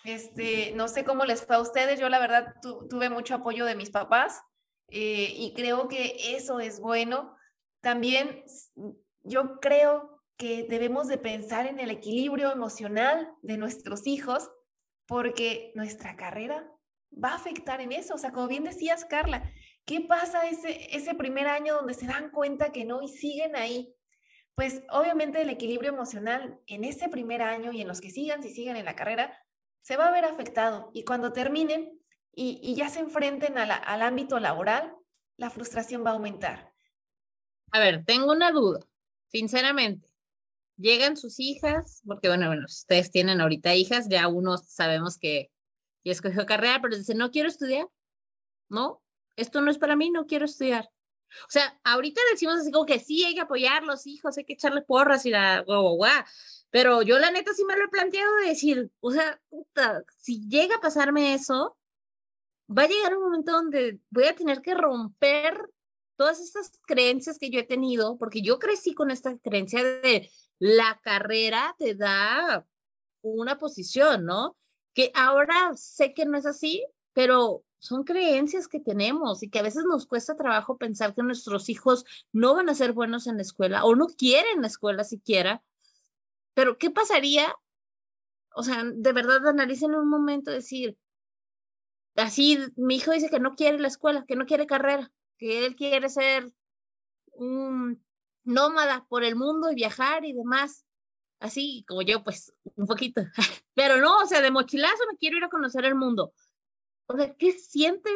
Este, 0.04 0.74
no 0.76 0.88
sé 0.88 1.04
cómo 1.04 1.26
les 1.26 1.46
fue 1.46 1.56
a 1.56 1.62
ustedes, 1.62 2.00
yo 2.00 2.10
la 2.10 2.20
verdad 2.20 2.54
tuve 2.62 3.10
mucho 3.10 3.36
apoyo 3.36 3.66
de 3.66 3.76
mis 3.76 3.90
papás 3.90 4.42
eh, 4.90 5.34
y 5.36 5.54
creo 5.54 5.88
que 5.88 6.36
eso 6.36 6.60
es 6.60 6.80
bueno. 6.80 7.36
También 7.82 8.44
yo 9.24 9.60
creo 9.60 10.13
que 10.38 10.66
debemos 10.70 11.08
de 11.08 11.18
pensar 11.18 11.68
en 11.68 11.80
el 11.80 11.92
equilibrio 11.92 12.52
emocional 12.52 13.34
de 13.42 13.58
nuestros 13.58 14.08
hijos 14.08 14.50
porque 15.06 15.72
nuestra 15.76 16.16
carrera 16.16 16.70
va 17.12 17.30
a 17.30 17.36
afectar 17.36 17.82
en 17.82 17.92
eso. 17.92 18.16
O 18.16 18.18
sea, 18.18 18.32
como 18.32 18.48
bien 18.48 18.64
decías, 18.64 19.06
Carla, 19.06 19.52
¿qué 19.86 20.02
pasa 20.02 20.48
ese, 20.48 20.96
ese 20.96 21.14
primer 21.14 21.48
año 21.48 21.76
donde 21.76 21.94
se 21.94 22.08
dan 22.08 22.32
cuenta 22.32 22.72
que 22.72 22.86
no 22.86 23.02
y 23.02 23.08
siguen 23.08 23.56
ahí? 23.56 23.96
Pues 24.56 24.84
obviamente 24.90 25.42
el 25.42 25.50
equilibrio 25.50 25.92
emocional 25.92 26.60
en 26.68 26.84
ese 26.84 27.10
primer 27.10 27.42
año 27.42 27.72
y 27.72 27.82
en 27.82 27.88
los 27.88 28.02
que 28.02 28.12
sigan, 28.12 28.44
si 28.44 28.50
siguen 28.50 28.78
en 28.78 28.86
la 28.86 28.96
carrera, 28.96 29.38
se 29.82 29.98
va 29.98 30.08
a 30.08 30.12
ver 30.12 30.26
afectado. 30.26 30.92
Y 30.94 31.04
cuando 31.04 31.34
terminen 31.34 32.00
y, 32.36 32.74
ya 32.76 32.90
se 32.90 33.00
enfrenten 33.00 33.58
al 33.58 34.02
ámbito 34.02 34.40
laboral, 34.40 34.96
la 35.38 35.50
frustración 35.50 36.06
va 36.06 36.12
a 36.12 36.14
aumentar. 36.14 36.74
A 37.72 37.80
ver, 37.80 38.06
tengo 38.06 38.32
una 38.32 38.52
duda, 38.52 38.80
sinceramente. 39.28 40.13
Llegan 40.78 41.18
sus 41.18 41.40
hijas, 41.40 42.02
porque 42.06 42.28
bueno, 42.28 42.48
bueno, 42.48 42.66
ustedes 42.66 43.12
tienen 43.12 43.42
ahorita 43.42 43.76
hijas, 43.76 44.08
ya 44.10 44.28
uno 44.28 44.58
sabemos 44.58 45.18
que 45.18 45.52
y 46.04 46.12
escogió 46.12 46.46
carrera, 46.46 46.80
pero 46.82 46.98
dice, 46.98 47.16
no 47.16 47.32
quiero 47.32 47.48
estudiar, 47.48 47.88
¿no? 48.70 49.02
Esto 49.36 49.62
no 49.62 49.72
es 49.72 49.78
para 49.78 49.96
mí, 49.96 50.12
no 50.12 50.26
quiero 50.26 50.46
estudiar. 50.46 50.90
O 51.48 51.50
sea, 51.50 51.80
ahorita 51.84 52.22
decimos 52.32 52.60
así 52.60 52.72
como 52.72 52.86
que 52.86 53.00
sí, 53.00 53.24
hay 53.24 53.34
que 53.34 53.42
apoyar 53.42 53.84
los 53.84 54.06
hijos, 54.06 54.38
hay 54.38 54.46
que 54.46 54.54
echarle 54.54 54.82
porras 54.84 55.26
y 55.26 55.32
la 55.32 55.62
guau, 55.62 55.96
guau, 55.96 56.24
pero 56.70 57.02
yo 57.02 57.18
la 57.18 57.32
neta 57.32 57.54
sí 57.54 57.64
me 57.66 57.76
lo 57.76 57.86
he 57.86 57.90
planteado 57.90 58.36
de 58.38 58.50
decir, 58.50 58.92
o 59.00 59.12
sea, 59.12 59.42
puta, 59.50 60.04
si 60.18 60.48
llega 60.48 60.76
a 60.76 60.82
pasarme 60.82 61.34
eso, 61.34 61.78
va 62.70 62.84
a 62.84 62.88
llegar 62.88 63.16
un 63.16 63.24
momento 63.24 63.52
donde 63.52 64.00
voy 64.10 64.26
a 64.26 64.36
tener 64.36 64.62
que 64.62 64.76
romper 64.76 65.58
todas 66.16 66.40
estas 66.40 66.72
creencias 66.86 67.40
que 67.40 67.50
yo 67.50 67.60
he 67.60 67.64
tenido, 67.64 68.18
porque 68.18 68.42
yo 68.42 68.60
crecí 68.60 68.94
con 68.94 69.10
esta 69.10 69.38
creencia 69.40 69.84
de 69.84 70.30
la 70.64 71.00
carrera 71.04 71.76
te 71.78 71.94
da 71.94 72.66
una 73.22 73.58
posición, 73.58 74.26
¿no? 74.26 74.56
que 74.94 75.12
ahora 75.16 75.74
sé 75.76 76.14
que 76.14 76.26
no 76.26 76.38
es 76.38 76.46
así, 76.46 76.86
pero 77.14 77.64
son 77.80 78.04
creencias 78.04 78.68
que 78.68 78.80
tenemos 78.80 79.44
y 79.44 79.50
que 79.50 79.60
a 79.60 79.64
veces 79.64 79.84
nos 79.86 80.06
cuesta 80.08 80.36
trabajo 80.36 80.78
pensar 80.78 81.14
que 81.14 81.24
nuestros 81.24 81.68
hijos 81.70 82.06
no 82.32 82.56
van 82.56 82.70
a 82.70 82.76
ser 82.76 82.94
buenos 82.94 83.28
en 83.28 83.38
la 83.38 83.42
escuela 83.42 83.84
o 83.84 83.96
no 83.96 84.08
quieren 84.08 84.62
la 84.62 84.68
escuela 84.68 85.04
siquiera. 85.04 85.64
Pero 86.54 86.78
¿qué 86.78 86.92
pasaría? 86.92 87.54
O 88.56 88.64
sea, 88.64 88.84
de 88.86 89.14
verdad 89.14 89.46
analicen 89.48 89.96
un 89.96 90.08
momento 90.08 90.52
decir, 90.52 90.98
así 92.16 92.60
mi 92.76 92.96
hijo 92.96 93.12
dice 93.12 93.30
que 93.30 93.40
no 93.40 93.56
quiere 93.56 93.80
la 93.80 93.88
escuela, 93.88 94.26
que 94.28 94.36
no 94.36 94.46
quiere 94.46 94.68
carrera, 94.68 95.12
que 95.38 95.66
él 95.66 95.76
quiere 95.76 96.10
ser 96.10 96.54
un 97.34 98.03
nómada 98.44 99.06
por 99.10 99.24
el 99.24 99.36
mundo 99.36 99.72
y 99.72 99.76
viajar 99.76 100.26
y 100.26 100.34
demás 100.34 100.86
así 101.44 101.84
como 101.88 102.02
yo, 102.02 102.24
pues 102.24 102.54
un 102.76 102.88
poquito. 102.88 103.22
Pero 103.76 103.98
no, 103.98 104.20
o 104.20 104.26
sea, 104.26 104.42
de 104.42 104.50
mochilazo 104.50 105.04
me 105.12 105.18
quiero 105.18 105.38
ir 105.38 105.44
a 105.44 105.50
conocer 105.50 105.84
el 105.86 105.96
mundo. 105.96 106.34
O 107.06 107.18
sea, 107.18 107.36
¿qué 107.36 107.52
sientes 107.52 108.14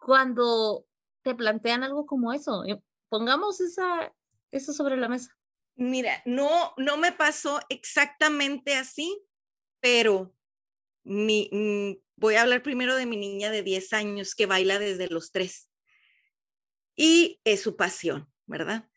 cuando 0.00 0.84
te 1.22 1.34
plantean 1.34 1.84
algo 1.84 2.06
como 2.06 2.32
eso? 2.32 2.64
Eh, 2.64 2.82
pongamos 3.08 3.60
esa, 3.60 4.12
eso 4.50 4.72
sobre 4.72 4.96
la 4.96 5.08
mesa. 5.08 5.36
Mira, 5.76 6.22
no, 6.24 6.74
no 6.76 6.96
me 6.96 7.12
pasó 7.12 7.60
exactamente 7.68 8.74
así, 8.74 9.16
pero 9.80 10.34
mi, 11.04 11.48
mm, 11.52 12.02
voy 12.16 12.34
a 12.34 12.42
hablar 12.42 12.64
primero 12.64 12.96
de 12.96 13.06
mi 13.06 13.16
niña 13.16 13.50
de 13.50 13.62
10 13.62 13.92
años 13.92 14.34
que 14.34 14.46
baila 14.46 14.80
desde 14.80 15.06
los 15.06 15.30
3. 15.30 15.70
Y 16.96 17.40
es 17.44 17.62
su 17.62 17.76
pasión, 17.76 18.28
¿verdad? 18.46 18.88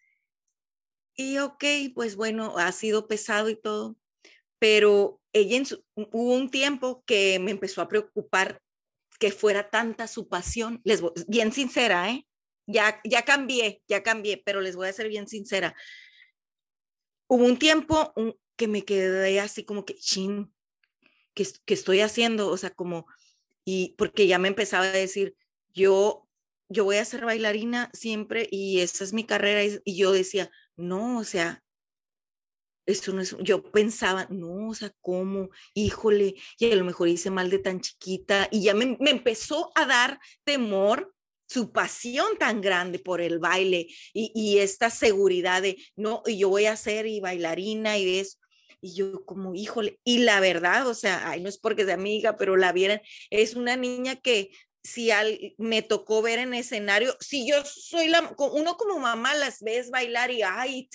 Y 1.20 1.38
ok, 1.38 1.66
pues 1.94 2.16
bueno, 2.16 2.58
ha 2.58 2.72
sido 2.72 3.10
pesado 3.10 3.50
y 3.50 3.58
todo, 3.58 3.98
pero 4.58 5.22
ella 5.34 5.62
hubo 5.96 6.34
un 6.34 6.50
tiempo 6.50 7.04
que 7.06 7.40
me 7.40 7.52
empezó 7.52 7.82
a 7.82 7.90
preocupar 7.90 8.62
que 9.20 9.34
fuera 9.34 9.70
tanta 9.70 10.08
su 10.08 10.30
pasión. 10.30 10.80
Les 10.86 11.04
bien 11.28 11.52
sincera, 11.52 12.10
¿eh? 12.10 12.26
Ya, 12.68 13.02
ya 13.04 13.24
cambié, 13.24 13.84
ya 13.86 14.02
cambié, 14.02 14.42
pero 14.46 14.62
les 14.62 14.78
voy 14.78 14.88
a 14.88 14.94
ser 14.94 15.10
bien 15.10 15.28
sincera. 15.28 15.76
Hubo 17.28 17.44
un 17.44 17.60
tiempo 17.60 18.14
que 18.56 18.70
me 18.70 18.86
quedé 18.86 19.42
así 19.42 19.66
como 19.66 19.84
que, 19.84 19.96
chin, 19.96 20.54
¿qué, 21.34 21.46
¿qué 21.66 21.74
estoy 21.74 22.00
haciendo? 22.00 22.48
O 22.48 22.56
sea, 22.56 22.70
como, 22.70 23.08
y 23.66 23.94
porque 23.98 24.26
ya 24.26 24.40
me 24.40 24.48
empezaba 24.48 24.86
a 24.86 24.92
decir, 24.92 25.36
yo, 25.74 26.30
yo 26.70 26.86
voy 26.86 26.96
a 26.96 27.04
ser 27.04 27.26
bailarina 27.26 27.92
siempre 27.92 28.48
y 28.50 28.80
esa 28.80 29.04
es 29.04 29.12
mi 29.12 29.26
carrera. 29.26 29.82
y 29.84 29.98
yo 29.98 30.14
decía, 30.14 30.50
no, 30.80 31.20
o 31.20 31.24
sea, 31.24 31.64
eso 32.86 33.14
no 33.14 33.22
es, 33.22 33.36
yo 33.42 33.62
pensaba, 33.62 34.26
no, 34.30 34.70
o 34.70 34.74
sea, 34.74 34.92
¿cómo? 35.02 35.50
Híjole, 35.74 36.36
y 36.58 36.72
a 36.72 36.76
lo 36.76 36.84
mejor 36.84 37.08
hice 37.08 37.30
mal 37.30 37.50
de 37.50 37.60
tan 37.60 37.82
chiquita 37.82 38.48
y 38.52 38.64
ya 38.64 38.74
me, 38.74 38.98
empezó 39.00 39.72
a 39.76 39.86
dar 39.86 40.20
temor 40.44 41.14
su 41.48 41.72
pasión 41.72 42.38
tan 42.38 42.62
grande 42.62 43.00
por 43.00 43.22
el 43.22 43.40
baile 43.40 43.88
y, 44.14 44.32
y, 44.36 44.60
esta 44.60 44.90
seguridad 44.90 45.62
de, 45.62 45.78
no, 45.96 46.24
y 46.26 46.38
yo 46.40 46.50
voy 46.50 46.66
a 46.66 46.76
ser 46.76 47.08
y 47.08 47.20
bailarina 47.20 47.98
y 47.98 48.20
eso. 48.20 48.38
Y 48.82 48.96
yo 48.96 49.26
como, 49.26 49.56
híjole, 49.56 50.00
y 50.04 50.20
la 50.20 50.40
verdad, 50.40 50.88
o 50.88 50.94
sea, 50.94 51.30
ay, 51.30 51.42
no 51.42 51.50
es 51.50 51.58
porque 51.58 51.86
sea 51.86 51.96
amiga, 51.96 52.38
pero 52.38 52.56
la 52.56 52.72
vieran, 52.72 53.02
es 53.30 53.56
una 53.56 53.76
niña 53.76 54.16
que 54.16 54.52
si 54.84 55.12
me 55.58 55.82
tocó 55.82 56.22
ver 56.22 56.40
en 56.40 56.54
escenario, 56.54 57.16
si 57.20 57.48
yo 57.48 57.64
soy 57.66 58.08
la, 58.08 58.34
uno 58.38 58.78
como 58.78 59.00
mamá 59.00 59.36
las 59.36 59.62
ves 59.62 59.90
bailar 59.90 60.32
y 60.32 60.42
ay, 60.42 60.90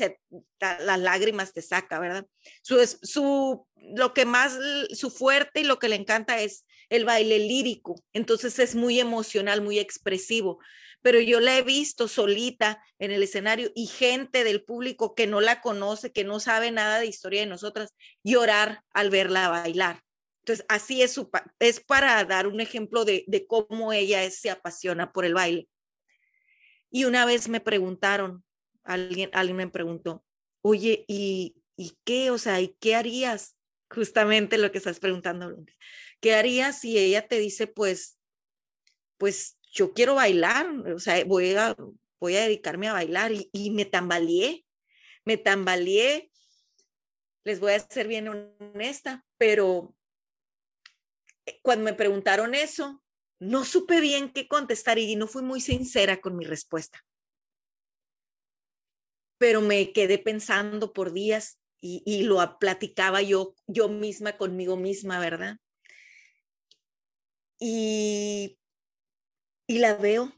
las 0.61 0.99
lágrimas 0.99 1.53
te 1.53 1.63
saca, 1.63 1.99
¿verdad? 1.99 2.27
Su, 2.63 2.85
su, 3.03 3.67
lo 3.77 4.15
que 4.15 4.25
más, 4.25 4.59
su 4.93 5.11
fuerte 5.11 5.61
y 5.61 5.65
lo 5.65 5.79
que 5.79 5.89
le 5.89 5.97
encanta 5.97 6.41
es 6.41 6.65
el 6.89 7.05
baile 7.05 7.39
lírico, 7.39 7.97
entonces 8.13 8.59
es 8.59 8.75
muy 8.75 9.01
emocional, 9.01 9.61
muy 9.61 9.79
expresivo, 9.79 10.59
pero 11.03 11.21
yo 11.21 11.41
la 11.41 11.59
he 11.59 11.63
visto 11.63 12.09
solita 12.09 12.83
en 12.99 13.11
el 13.11 13.23
escenario 13.23 13.71
y 13.75 13.87
gente 13.87 14.45
del 14.45 14.65
público 14.65 15.15
que 15.15 15.27
no 15.27 15.43
la 15.43 15.61
conoce, 15.61 16.13
que 16.13 16.25
no 16.25 16.41
sabe 16.41 16.71
nada 16.71 16.99
de 16.99 17.07
historia 17.07 17.41
de 17.41 17.47
nosotras, 17.47 17.91
llorar 18.23 18.83
al 18.91 19.11
verla 19.11 19.51
bailar. 19.51 20.04
Entonces, 20.45 20.67
así 20.69 21.01
es, 21.01 21.19
es 21.59 21.81
para 21.81 22.23
dar 22.27 22.47
un 22.47 22.61
ejemplo 22.61 23.07
de, 23.07 23.47
cómo 23.49 23.95
ella 23.95 24.31
se 24.31 24.51
apasiona 24.51 25.11
por 25.11 25.25
el 25.25 25.33
baile. 25.33 25.71
Y 26.91 27.07
una 27.07 27.25
vez 27.25 27.49
me 27.49 27.61
preguntaron, 27.61 28.45
alguien, 28.83 29.31
alguien 29.33 29.57
me 29.57 29.71
preguntó, 29.71 30.23
oye, 30.61 31.07
¿y, 31.09 31.57
¿y 31.77 31.97
qué? 32.05 32.31
O 32.31 32.37
sea, 32.37 32.61
¿y 32.61 32.77
qué 32.79 32.95
harías? 32.95 33.57
Justamente 33.89 34.59
lo 34.59 34.71
que 34.71 34.77
estás 34.77 35.01
preguntando, 35.01 35.65
¿Qué 36.21 36.35
harías 36.35 36.79
si 36.79 36.99
ella 36.99 37.27
te 37.27 37.39
dice, 37.39 37.67
pues, 37.67 38.19
pues 39.17 39.57
yo 39.73 39.95
quiero 39.95 40.17
bailar, 40.17 40.67
o 40.95 40.99
sea, 40.99 41.25
voy 41.25 41.55
a, 41.55 41.75
voy 42.21 42.37
a 42.37 42.43
dedicarme 42.43 42.89
a 42.89 42.93
bailar 42.93 43.33
y, 43.33 43.49
y 43.51 43.71
me 43.71 43.87
tambaleé, 43.87 44.67
me 45.25 45.39
tambaleé, 45.39 46.31
les 47.45 47.61
voy 47.61 47.73
a 47.73 47.81
ser 47.81 48.09
bien 48.09 48.29
honesta, 48.29 49.25
pero 49.39 49.95
cuando 51.63 51.85
me 51.85 51.95
preguntaron 51.95 52.55
eso, 52.55 53.03
no 53.39 53.65
supe 53.65 54.01
bien 54.01 54.33
qué 54.33 54.49
contestar 54.49 54.99
y 54.99 55.17
no 55.17 55.27
fui 55.27 55.43
muy 55.43 55.61
sincera 55.61 56.21
con 56.21 56.37
mi 56.37 56.45
respuesta. 56.45 57.05
pero 59.39 59.61
me 59.61 59.93
quedé 59.93 60.19
pensando 60.19 60.93
por 60.93 61.13
días 61.13 61.59
y, 61.81 62.03
y 62.07 62.23
lo 62.23 62.59
platicaba 62.59 63.23
yo, 63.23 63.55
yo 63.67 63.89
misma 63.89 64.37
conmigo 64.37 64.77
misma, 64.77 65.21
¿verdad? 65.21 65.59
Y, 67.61 68.59
y 69.67 69.79
la 69.79 69.95
veo, 69.97 70.33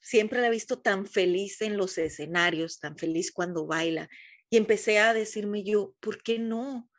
siempre 0.00 0.40
la 0.40 0.48
he 0.48 0.50
visto 0.50 0.80
tan 0.80 1.06
feliz 1.06 1.60
en 1.62 1.76
los 1.76 1.98
escenarios, 1.98 2.80
tan 2.80 2.96
feliz 2.96 3.32
cuando 3.32 3.66
baila. 3.66 4.08
Y 4.50 4.56
empecé 4.56 4.98
a 4.98 5.14
decirme 5.14 5.62
yo, 5.62 5.94
¿por 6.00 6.22
qué 6.22 6.38
no? 6.38 6.89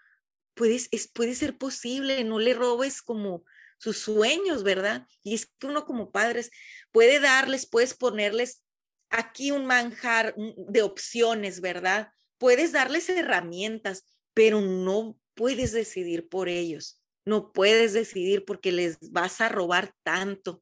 Puedes, 0.53 0.87
es, 0.91 1.07
puede 1.07 1.35
ser 1.35 1.57
posible, 1.57 2.23
no 2.23 2.39
le 2.39 2.53
robes 2.53 3.01
como 3.01 3.43
sus 3.77 3.97
sueños, 3.97 4.63
¿verdad? 4.63 5.07
Y 5.23 5.33
es 5.33 5.47
que 5.57 5.67
uno 5.67 5.85
como 5.85 6.11
padres 6.11 6.51
puede 6.91 7.19
darles, 7.19 7.67
puedes 7.67 7.93
ponerles 7.95 8.63
aquí 9.09 9.51
un 9.51 9.65
manjar 9.65 10.35
de 10.35 10.81
opciones, 10.81 11.61
¿verdad? 11.61 12.09
Puedes 12.37 12.71
darles 12.71 13.09
herramientas, 13.09 14.05
pero 14.33 14.61
no 14.61 15.17
puedes 15.33 15.71
decidir 15.71 16.29
por 16.29 16.49
ellos. 16.49 17.01
No 17.25 17.51
puedes 17.51 17.93
decidir 17.93 18.45
porque 18.45 18.71
les 18.71 18.97
vas 19.11 19.41
a 19.41 19.49
robar 19.49 19.93
tanto. 20.03 20.61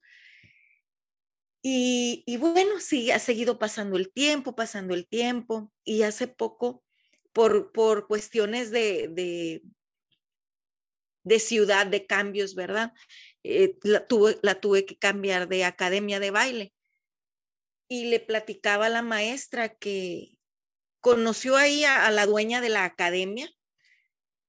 Y, 1.62 2.38
bueno, 2.38 2.79
sí, 2.79 3.12
ha 3.12 3.19
seguido 3.19 3.60
pasando 3.60 3.98
el 3.98 4.12
tiempo, 4.12 4.55
pasando 4.55 4.93
el 4.93 5.08
tiempo. 5.08 5.72
Y 5.84 6.03
hace 6.03 6.27
poco, 6.27 6.84
por, 7.34 7.72
por 7.72 8.08
cuestiones 8.08 8.72
de, 8.72 9.62
de 11.29 11.39
ciudad, 11.39 11.86
de 11.86 12.05
cambios, 12.05 12.55
¿verdad? 12.55 12.91
Eh, 13.43 13.75
la, 13.83 14.05
tuve, 14.07 14.38
la 14.41 14.59
tuve 14.59 14.86
que 14.86 14.98
cambiar 14.98 15.48
de 15.48 15.63
academia 15.63 16.19
de 16.19 16.31
baile 16.31 16.74
y 17.88 18.05
le 18.05 18.19
platicaba 18.19 18.88
a 18.88 18.89
la 18.89 19.03
maestra 19.03 19.69
que 19.69 20.38
conoció 21.01 21.55
ahí 21.55 21.86
a, 21.86 22.09
la 22.12 22.25
dueña 22.25 22.62
de 22.62 22.69
la 22.69 22.83
academia, 22.83 23.50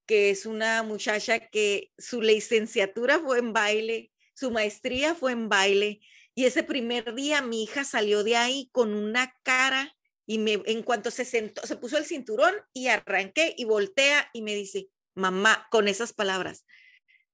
que 0.07 0.31
es 0.31 0.47
una 0.47 0.83
muchacha 0.83 1.51
que 1.51 1.93
su 1.99 2.23
licenciatura 2.23 3.21
fue 3.21 3.39
en 3.39 3.53
baile, 3.53 4.11
su 4.35 4.51
maestría 4.51 5.15
fue 5.15 5.33
en 5.33 5.49
baile, 5.49 6.01
y 6.35 6.47
ese 6.47 6.63
primer 6.63 7.15
día 7.15 7.43
mi 7.43 7.63
hija 7.63 7.85
salió 7.85 8.25
de 8.25 8.37
ahí 8.37 8.71
con 8.73 8.95
una 8.95 9.35
cara 9.43 9.95
y 10.27 10.39
me, 10.39 10.63
en 10.65 10.83
cuanto 10.83 11.11
se 11.11 11.25
sentó, 11.25 11.67
se 11.67 11.77
puso 11.77 11.99
el 11.99 12.07
cinturón 12.07 12.55
y 12.73 12.87
arranqué 12.89 13.55
y 13.57 13.65
voltea 13.65 14.31
y 14.33 14.43
me 14.43 14.55
dice, 14.55 14.89
mamá, 15.15 15.67
con 15.71 15.89
esas 15.89 16.13
palabras, 16.13 16.67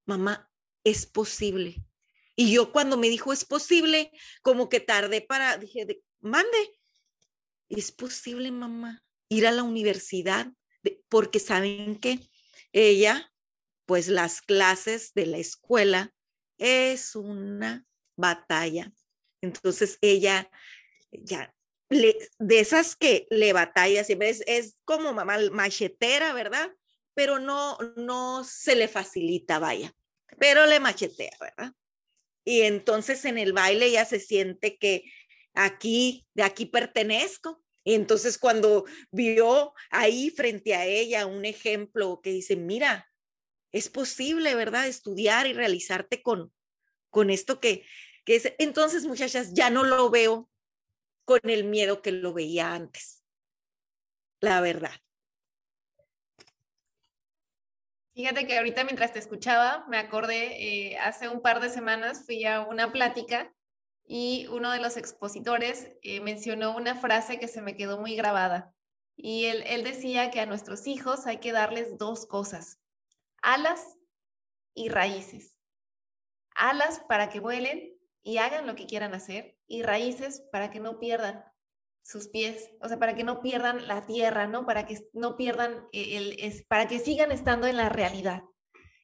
mamá, 0.04 0.50
es 0.84 1.06
posible. 1.06 1.84
Y 2.34 2.52
yo 2.52 2.72
cuando 2.72 2.96
me 2.96 3.08
dijo 3.08 3.32
es 3.32 3.44
posible, 3.44 4.10
como 4.42 4.68
que 4.68 4.80
tardé 4.80 5.22
para, 5.22 5.56
dije, 5.56 5.86
mande, 6.20 6.80
es 7.68 7.92
posible, 7.92 8.50
mamá, 8.50 9.02
ir 9.28 9.46
a 9.46 9.52
la 9.52 9.62
universidad, 9.62 10.52
porque 11.08 11.40
saben 11.40 11.98
que 11.98 12.20
ella, 12.72 13.32
pues 13.86 14.08
las 14.08 14.42
clases 14.42 15.14
de 15.14 15.26
la 15.26 15.38
escuela 15.38 16.14
es 16.58 17.16
una 17.16 17.86
batalla. 18.16 18.92
Entonces 19.40 19.98
ella 20.00 20.50
ya 21.10 21.52
de 21.90 22.60
esas 22.60 22.96
que 22.96 23.26
le 23.30 23.52
batalla 23.52 24.02
siempre 24.04 24.28
es, 24.28 24.42
es 24.46 24.76
como 24.84 25.12
mamá 25.12 25.38
machetera, 25.52 26.32
¿verdad? 26.32 26.70
Pero 27.16 27.40
no, 27.40 27.78
no 27.96 28.44
se 28.44 28.76
le 28.76 28.86
facilita, 28.86 29.58
vaya, 29.58 29.92
pero 30.38 30.66
le 30.66 30.78
machetea, 30.78 31.36
¿verdad? 31.40 31.72
Y 32.44 32.62
entonces 32.62 33.24
en 33.24 33.38
el 33.38 33.52
baile 33.52 33.90
ya 33.90 34.04
se 34.04 34.20
siente 34.20 34.78
que 34.78 35.02
aquí, 35.54 36.28
de 36.34 36.44
aquí 36.44 36.66
pertenezco. 36.66 37.64
Y 37.82 37.94
entonces 37.94 38.38
cuando 38.38 38.84
vio 39.10 39.72
ahí 39.90 40.30
frente 40.30 40.74
a 40.74 40.86
ella 40.86 41.26
un 41.26 41.44
ejemplo 41.44 42.20
que 42.22 42.30
dice, 42.30 42.54
mira, 42.56 43.08
es 43.72 43.88
posible, 43.88 44.54
¿verdad? 44.54 44.86
Estudiar 44.86 45.46
y 45.46 45.52
realizarte 45.52 46.22
con, 46.22 46.52
con 47.10 47.30
esto 47.30 47.60
que, 47.60 47.84
que 48.24 48.36
es. 48.36 48.52
Entonces, 48.58 49.04
muchachas, 49.04 49.52
ya 49.54 49.70
no 49.70 49.84
lo 49.84 50.10
veo 50.10 50.50
con 51.24 51.40
el 51.44 51.64
miedo 51.64 52.02
que 52.02 52.12
lo 52.12 52.32
veía 52.32 52.72
antes. 52.72 53.22
La 54.40 54.60
verdad. 54.60 54.92
Fíjate 58.16 58.46
que 58.46 58.56
ahorita 58.56 58.82
mientras 58.84 59.12
te 59.12 59.18
escuchaba, 59.18 59.84
me 59.88 59.98
acordé, 59.98 60.56
eh, 60.88 60.96
hace 60.96 61.28
un 61.28 61.42
par 61.42 61.60
de 61.60 61.68
semanas 61.68 62.24
fui 62.24 62.46
a 62.46 62.62
una 62.62 62.90
plática 62.90 63.52
y 64.06 64.46
uno 64.46 64.70
de 64.70 64.80
los 64.80 64.96
expositores 64.96 65.90
eh, 66.00 66.22
mencionó 66.22 66.74
una 66.74 66.94
frase 66.94 67.38
que 67.38 67.46
se 67.46 67.60
me 67.60 67.76
quedó 67.76 68.00
muy 68.00 68.16
grabada. 68.16 68.72
Y 69.16 69.44
él, 69.44 69.62
él 69.66 69.84
decía 69.84 70.30
que 70.30 70.40
a 70.40 70.46
nuestros 70.46 70.86
hijos 70.86 71.26
hay 71.26 71.40
que 71.40 71.52
darles 71.52 71.98
dos 71.98 72.24
cosas, 72.24 72.78
alas 73.42 73.98
y 74.72 74.88
raíces. 74.88 75.58
Alas 76.54 77.02
para 77.10 77.28
que 77.28 77.40
vuelen 77.40 77.98
y 78.22 78.38
hagan 78.38 78.66
lo 78.66 78.76
que 78.76 78.86
quieran 78.86 79.12
hacer 79.12 79.58
y 79.66 79.82
raíces 79.82 80.42
para 80.50 80.70
que 80.70 80.80
no 80.80 80.98
pierdan 80.98 81.44
sus 82.06 82.28
pies, 82.28 82.70
o 82.80 82.88
sea, 82.88 83.00
para 83.00 83.16
que 83.16 83.24
no 83.24 83.42
pierdan 83.42 83.88
la 83.88 84.06
tierra, 84.06 84.46
¿no? 84.46 84.64
Para 84.64 84.86
que 84.86 84.96
no 85.12 85.36
pierdan 85.36 85.88
el, 85.92 86.36
es, 86.38 86.64
para 86.66 86.86
que 86.86 87.00
sigan 87.00 87.32
estando 87.32 87.66
en 87.66 87.76
la 87.76 87.88
realidad. 87.88 88.44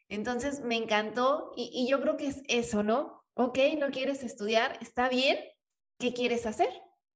Entonces, 0.09 0.61
me 0.61 0.77
encantó 0.77 1.53
y, 1.57 1.89
yo 1.91 2.01
creo 2.01 2.17
que 2.17 2.29
es 2.29 2.43
eso, 2.47 2.85
¿no? 2.85 3.25
Ok, 3.35 3.59
no 3.77 3.91
quieres 3.91 4.23
estudiar, 4.23 4.79
está 4.81 5.09
bien, 5.09 5.37
¿qué 5.99 6.13
quieres 6.13 6.47
hacer? 6.47 6.69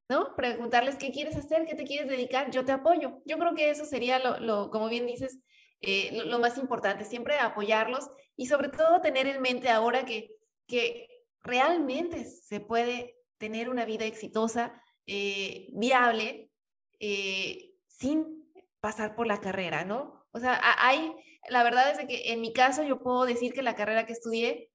¿No? 0.09 0.35
Preguntarles 0.35 0.97
qué 0.97 1.13
quieres 1.13 1.37
hacer, 1.37 1.67
qué 1.67 1.77
te 1.77 1.85
quieres 1.85 2.09
dedicar, 2.09 2.51
yo 2.51 2.65
te 2.65 2.73
apoyo. 2.73 3.23
Yo 3.25 3.39
creo 3.39 3.55
que 3.55 3.71
eso 3.71 3.85
sería 3.85 4.19
lo, 4.19 4.41
lo 4.41 4.71
como 4.71 4.89
bien 4.89 5.07
dices, 5.07 5.39
eh, 5.83 6.11
lo, 6.17 6.25
lo, 6.25 6.41
más 6.41 6.59
importante, 6.59 7.05
siempre 7.05 7.39
apoyarlos 7.39 8.11
y 8.35 8.47
sobre 8.47 8.71
todo 8.71 9.01
tener 9.01 9.29
en 9.29 9.41
mente 9.41 9.69
ahora 9.69 10.05
que, 10.05 10.31
que 10.67 11.09
realmente 11.43 12.25
se 12.25 12.59
puede 12.59 13.17
tener 13.39 13.69
una 13.69 13.85
vida 13.85 14.05
exitosa 14.05 14.83
eh, 15.07 15.69
viable 15.73 16.51
eh, 16.99 17.75
sin 17.87 18.45
pasar 18.81 19.15
por 19.15 19.27
la 19.27 19.41
carrera, 19.41 19.85
¿no? 19.85 20.27
O 20.33 20.39
sea, 20.39 20.61
hay, 20.79 21.15
la 21.49 21.63
verdad 21.63 21.91
es 21.91 22.07
que 22.07 22.33
en 22.33 22.41
mi 22.41 22.53
caso 22.53 22.83
yo 22.83 23.03
puedo 23.03 23.25
decir 23.25 23.53
que 23.53 23.63
la 23.63 23.75
carrera 23.75 24.07
que 24.07 24.13
estudié, 24.13 24.71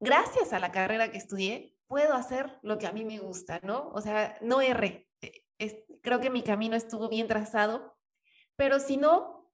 gracias 0.00 0.52
a 0.52 0.58
la 0.58 0.72
carrera 0.72 1.10
que 1.10 1.18
estudié, 1.18 1.74
puedo 1.86 2.14
hacer 2.14 2.58
lo 2.62 2.78
que 2.78 2.86
a 2.86 2.92
mí 2.92 3.04
me 3.04 3.18
gusta, 3.18 3.60
¿no? 3.62 3.90
O 3.90 4.00
sea, 4.00 4.38
no 4.40 4.60
erré. 4.60 5.08
Eh, 5.20 5.86
creo 6.02 6.20
que 6.20 6.30
mi 6.30 6.42
camino 6.42 6.76
estuvo 6.76 7.08
bien 7.08 7.26
trazado, 7.26 7.96
pero 8.56 8.80
si 8.80 8.96
no, 8.96 9.50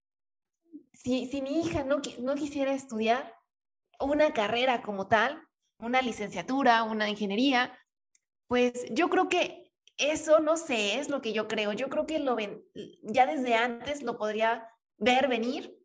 si, 0.92 1.26
si 1.26 1.42
mi 1.42 1.60
hija 1.60 1.84
no, 1.84 2.00
no 2.20 2.34
quisiera 2.34 2.72
estudiar 2.72 3.34
una 4.00 4.32
carrera 4.32 4.82
como 4.82 5.08
tal, 5.08 5.42
una 5.78 6.02
licenciatura, 6.02 6.82
una 6.82 7.08
ingeniería, 7.08 7.78
pues 8.48 8.86
yo 8.90 9.08
creo 9.08 9.28
que 9.28 9.63
eso 9.96 10.40
no 10.40 10.56
sé, 10.56 10.98
es 10.98 11.08
lo 11.08 11.20
que 11.20 11.32
yo 11.32 11.48
creo. 11.48 11.72
Yo 11.72 11.88
creo 11.88 12.06
que 12.06 12.18
lo 12.18 12.36
ven, 12.36 12.64
ya 13.02 13.26
desde 13.26 13.54
antes 13.54 14.02
lo 14.02 14.18
podría 14.18 14.68
ver 14.98 15.28
venir 15.28 15.76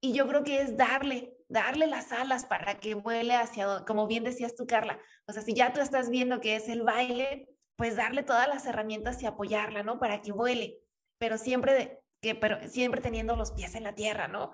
y 0.00 0.12
yo 0.12 0.26
creo 0.28 0.44
que 0.44 0.60
es 0.60 0.76
darle, 0.76 1.36
darle 1.48 1.86
las 1.86 2.12
alas 2.12 2.46
para 2.46 2.78
que 2.78 2.94
vuele 2.94 3.34
hacia, 3.34 3.84
como 3.86 4.06
bien 4.06 4.24
decías 4.24 4.54
tú, 4.54 4.66
Carla. 4.66 4.98
O 5.26 5.32
sea, 5.32 5.42
si 5.42 5.54
ya 5.54 5.72
tú 5.72 5.80
estás 5.80 6.10
viendo 6.10 6.40
que 6.40 6.56
es 6.56 6.68
el 6.68 6.82
baile, 6.82 7.48
pues 7.76 7.96
darle 7.96 8.22
todas 8.22 8.48
las 8.48 8.66
herramientas 8.66 9.22
y 9.22 9.26
apoyarla, 9.26 9.82
¿no? 9.82 9.98
Para 9.98 10.22
que 10.22 10.32
vuele, 10.32 10.78
pero 11.18 11.38
siempre, 11.38 12.00
que, 12.20 12.34
pero 12.34 12.68
siempre 12.68 13.00
teniendo 13.00 13.36
los 13.36 13.52
pies 13.52 13.74
en 13.74 13.84
la 13.84 13.94
tierra, 13.94 14.28
¿no? 14.28 14.52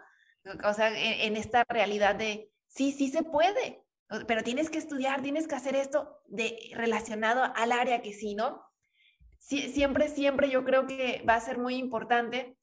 O 0.65 0.75
sea, 0.75 0.89
en, 0.89 1.21
en 1.33 1.37
esta 1.37 1.65
realidad 1.69 2.15
de, 2.17 2.51
sí, 2.67 2.93
sí 2.93 3.09
se 3.09 3.23
puede, 3.23 3.83
pero 4.27 4.43
tienes 4.43 4.71
que 4.71 4.79
estudiar, 4.79 5.23
tienes 5.23 5.49
que 5.49 5.55
hacer 5.55 5.75
esto 5.75 6.21
de, 6.27 6.71
relacionado 6.75 7.53
al 7.55 7.73
área 7.73 8.03
que 8.03 8.13
sí, 8.13 8.35
¿no? 8.35 8.63
Siempre, 9.45 10.09
siempre 10.09 10.51
yo 10.51 10.65
creo 10.65 10.87
que 10.87 11.23
va 11.29 11.35
a 11.35 11.41
ser 11.41 11.59
muy 11.59 11.77
importante 11.77 12.57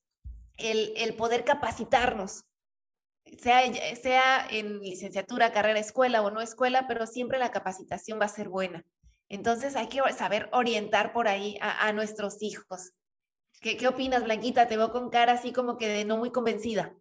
el, 0.58 0.94
el 0.98 1.15
poder 1.15 1.44
capacitarnos, 1.44 2.46
sea, 3.38 3.62
sea 3.96 4.48
en 4.50 4.80
licenciatura, 4.80 5.54
carrera, 5.54 5.80
escuela 5.80 6.22
o 6.22 6.32
no 6.32 6.41
escuela, 6.41 6.88
pero 6.88 7.06
siempre 7.06 7.39
la 7.39 7.52
capacitación 7.52 8.20
va 8.20 8.26
a 8.26 8.30
ser 8.30 8.50
buena. 8.50 8.84
Entonces 9.30 9.76
hay 9.76 9.88
que 9.88 10.02
saber 10.13 10.50
orientar 10.52 11.13
por 11.13 11.28
ahí 11.28 11.58
a, 11.62 11.88
a 11.88 11.94
nuestros 11.94 12.41
hijos. 12.41 12.91
¿Qué, 13.62 13.78
¿Qué, 13.78 13.88
opinas, 13.88 14.24
Blanquita? 14.24 14.67
Te 14.67 14.76
veo 14.76 14.91
con 14.91 15.10
cara 15.10 15.34
así 15.34 15.54
como 15.54 15.78
que 15.78 15.88
de 15.88 16.04
no 16.04 16.17
muy 16.17 16.32
convencida. 16.32 16.94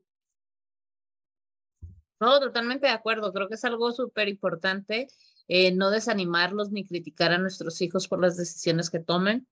No, 2.20 2.38
totalmente 2.38 2.86
de 2.86 2.92
acuerdo. 2.92 3.32
Creo 3.32 3.48
que 3.48 3.54
es 3.54 3.64
algo 3.64 3.90
súper 3.92 4.28
importante 4.28 5.08
eh, 5.52 5.72
no 5.72 5.90
desanimarlos 5.90 6.70
ni 6.70 6.86
criticar 6.86 7.32
a 7.32 7.38
nuestros 7.38 7.80
hijos 7.82 8.06
por 8.06 8.20
las 8.20 8.36
decisiones 8.36 8.88
que 8.88 9.00
tomen. 9.00 9.48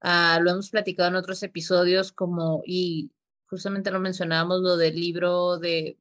Uh, 0.00 0.40
lo 0.40 0.52
hemos 0.52 0.70
platicado 0.70 1.08
en 1.08 1.16
otros 1.16 1.42
episodios 1.42 2.12
como, 2.12 2.62
y 2.64 3.10
justamente 3.46 3.90
lo 3.90 3.98
mencionábamos, 3.98 4.60
lo 4.60 4.76
del 4.76 4.94
libro 4.94 5.58
de 5.58 5.98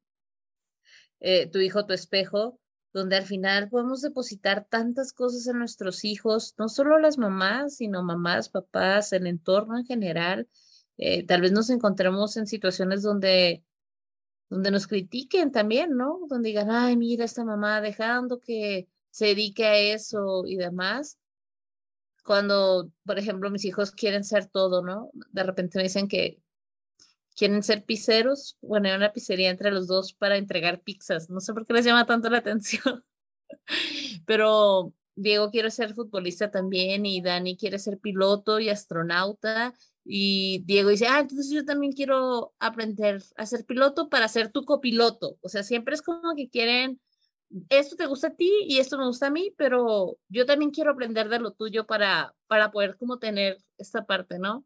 eh, 1.20 1.48
Tu 1.48 1.58
hijo, 1.62 1.88
tu 1.88 1.94
espejo, 1.94 2.60
donde 2.94 3.18
al 3.18 3.26
final 3.26 3.70
podemos 3.70 4.04
depositar 4.04 4.68
tantas 4.70 5.14
cosas 5.14 5.48
en 5.48 5.58
nuestros 5.58 6.06
hijos, 6.06 6.54
no 6.60 6.70
solo 6.70 7.00
las 7.00 7.18
mamás, 7.18 7.78
sino 7.78 8.04
mamás, 8.04 8.50
papás, 8.50 9.12
el 9.14 9.26
entorno 9.26 9.80
en 9.80 9.86
general. 9.86 10.48
eh, 10.98 11.26
tal 11.26 11.42
vez 11.42 11.52
nos 11.54 11.72
encontremos 11.72 12.38
en 12.38 12.46
situaciones 12.46 13.02
donde, 13.02 13.64
donde 14.48 14.70
nos 14.70 14.86
critiquen 14.86 15.52
también, 15.52 15.98
¿no? 15.98 16.20
Donde 16.30 16.50
digan, 16.50 16.70
ay, 16.70 16.96
mira 16.98 17.26
esta 17.26 17.44
mamá 17.44 17.82
dejando 17.82 18.40
que 18.40 18.88
se 19.12 19.28
dedique 19.28 19.66
a 19.66 19.78
eso 19.78 20.44
y 20.46 20.58
demás. 20.58 21.18
Cuando, 22.24 22.92
por 23.06 23.18
ejemplo, 23.18 23.50
mis 23.50 23.66
hijos 23.66 23.92
quieren 23.92 24.24
ser 24.24 24.46
todo, 24.48 24.84
¿no? 24.84 25.12
De 25.32 25.44
repente 25.44 25.78
me 25.78 25.84
dicen 25.84 26.08
que 26.08 26.42
quieren 27.36 27.64
ser 27.64 27.86
pizzeros, 27.86 28.58
bueno, 28.62 28.90
hay 28.90 28.96
una 28.96 29.14
pizzería 29.14 29.50
entre 29.50 29.72
los 29.72 29.88
dos 29.88 30.14
para 30.14 30.38
entregar 30.38 30.82
pizzas. 30.82 31.30
No 31.30 31.40
sé 31.40 31.54
por 31.54 31.66
qué 31.66 31.74
les 31.74 31.86
llama 31.86 32.06
tanto 32.06 32.30
la 32.30 32.40
atención, 32.40 33.04
pero 34.26 34.94
Diego 35.16 35.50
quiere 35.52 35.72
ser 35.72 35.94
futbolista 35.94 36.52
también 36.52 37.06
y 37.06 37.22
Dani 37.22 37.58
quiere 37.58 37.80
ser 37.80 38.00
piloto 38.00 38.60
y 38.60 38.70
astronauta. 38.70 39.74
Y 40.06 40.64
Diego 40.66 40.90
dice, 40.90 41.08
ah, 41.08 41.20
entonces 41.20 41.50
yo 41.52 41.66
también 41.66 41.94
quiero 41.94 42.54
aprender 42.60 43.22
a 43.36 43.46
ser 43.46 43.66
piloto 43.66 44.10
para 44.10 44.28
ser 44.28 44.52
tu 44.52 44.64
copiloto. 44.64 45.38
O 45.42 45.50
sea, 45.50 45.64
siempre 45.64 45.96
es 45.96 46.02
como 46.02 46.36
que 46.36 46.50
quieren, 46.50 47.00
esto 47.70 47.96
te 47.96 48.06
gusta 48.06 48.28
a 48.28 48.36
ti 48.36 48.52
y 48.68 48.80
esto 48.80 48.98
me 48.98 49.06
gusta 49.06 49.28
a 49.28 49.32
mí, 49.32 49.54
pero 49.58 50.18
yo 50.28 50.46
también 50.46 50.72
quiero 50.72 50.92
aprender 50.92 51.30
de 51.30 51.40
lo 51.40 51.52
tuyo 51.52 51.86
para, 51.86 52.36
para 52.48 52.72
poder 52.72 52.98
como 52.98 53.20
tener 53.20 53.58
esta 53.78 54.06
parte, 54.06 54.40
¿no? 54.40 54.66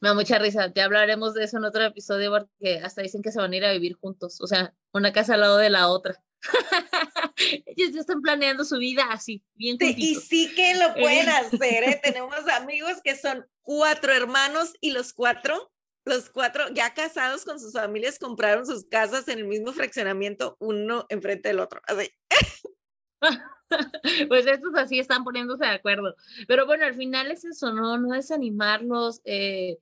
Me 0.00 0.08
da 0.08 0.14
mucha 0.14 0.38
risa. 0.38 0.72
Ya 0.74 0.84
hablaremos 0.84 1.34
de 1.34 1.44
eso 1.44 1.56
en 1.56 1.64
otro 1.64 1.84
episodio 1.84 2.30
porque 2.30 2.78
hasta 2.80 3.02
dicen 3.02 3.22
que 3.22 3.32
se 3.32 3.40
van 3.40 3.52
a 3.52 3.56
ir 3.56 3.64
a 3.64 3.72
vivir 3.72 3.94
juntos. 3.94 4.40
O 4.40 4.46
sea, 4.46 4.74
una 4.92 5.12
casa 5.12 5.34
al 5.34 5.40
lado 5.40 5.58
de 5.58 5.70
la 5.70 5.88
otra. 5.88 6.22
Ellos 7.66 7.92
ya 7.92 8.00
están 8.00 8.20
planeando 8.20 8.64
su 8.64 8.78
vida 8.78 9.04
así, 9.10 9.42
bien 9.54 9.76
Y 9.80 10.16
sí 10.16 10.52
que 10.54 10.74
lo 10.74 10.92
pueden 10.94 11.28
hacer, 11.28 11.84
¿eh? 11.84 12.00
Tenemos 12.02 12.48
amigos 12.48 13.00
que 13.02 13.16
son 13.16 13.46
cuatro 13.62 14.12
hermanos 14.12 14.72
y 14.80 14.90
los 14.90 15.12
cuatro, 15.12 15.72
los 16.04 16.30
cuatro 16.30 16.64
ya 16.74 16.94
casados 16.94 17.44
con 17.44 17.60
sus 17.60 17.72
familias, 17.72 18.18
compraron 18.18 18.66
sus 18.66 18.84
casas 18.84 19.28
en 19.28 19.38
el 19.38 19.46
mismo 19.46 19.72
fraccionamiento, 19.72 20.56
uno 20.60 21.06
enfrente 21.08 21.48
del 21.48 21.60
otro. 21.60 21.80
Así. 21.86 22.10
pues 24.28 24.46
estos 24.46 24.74
así 24.76 24.98
están 24.98 25.24
poniéndose 25.24 25.64
de 25.64 25.70
acuerdo. 25.70 26.14
Pero 26.48 26.66
bueno, 26.66 26.84
al 26.84 26.94
final 26.94 27.30
es 27.30 27.44
eso, 27.44 27.72
¿no? 27.72 27.98
No 27.98 28.14
desanimarlos 28.14 29.20
eh, 29.24 29.78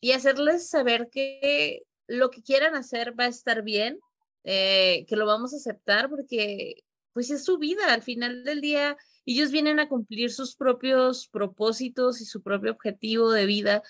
y 0.00 0.12
hacerles 0.12 0.68
saber 0.68 1.08
que 1.10 1.82
lo 2.06 2.30
que 2.30 2.42
quieran 2.42 2.74
hacer 2.74 3.18
va 3.18 3.24
a 3.24 3.28
estar 3.28 3.62
bien, 3.62 4.00
eh, 4.44 5.04
que 5.08 5.16
lo 5.16 5.26
vamos 5.26 5.52
a 5.52 5.56
aceptar 5.56 6.08
porque 6.08 6.82
pues 7.12 7.30
es 7.30 7.44
su 7.44 7.58
vida. 7.58 7.92
Al 7.92 8.02
final 8.02 8.44
del 8.44 8.60
día, 8.60 8.96
ellos 9.26 9.50
vienen 9.50 9.80
a 9.80 9.88
cumplir 9.88 10.32
sus 10.32 10.56
propios 10.56 11.28
propósitos 11.28 12.20
y 12.20 12.24
su 12.24 12.42
propio 12.42 12.72
objetivo 12.72 13.30
de 13.30 13.46
vida 13.46 13.82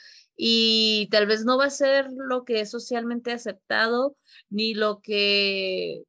y 0.43 1.07
tal 1.11 1.27
vez 1.27 1.45
no 1.45 1.59
va 1.59 1.67
a 1.67 1.71
ser 1.71 2.07
lo 2.13 2.47
que 2.47 2.61
es 2.63 2.71
socialmente 2.71 3.31
aceptado 3.31 4.17
ni 4.49 4.73
lo 4.73 5.03
que 5.03 6.05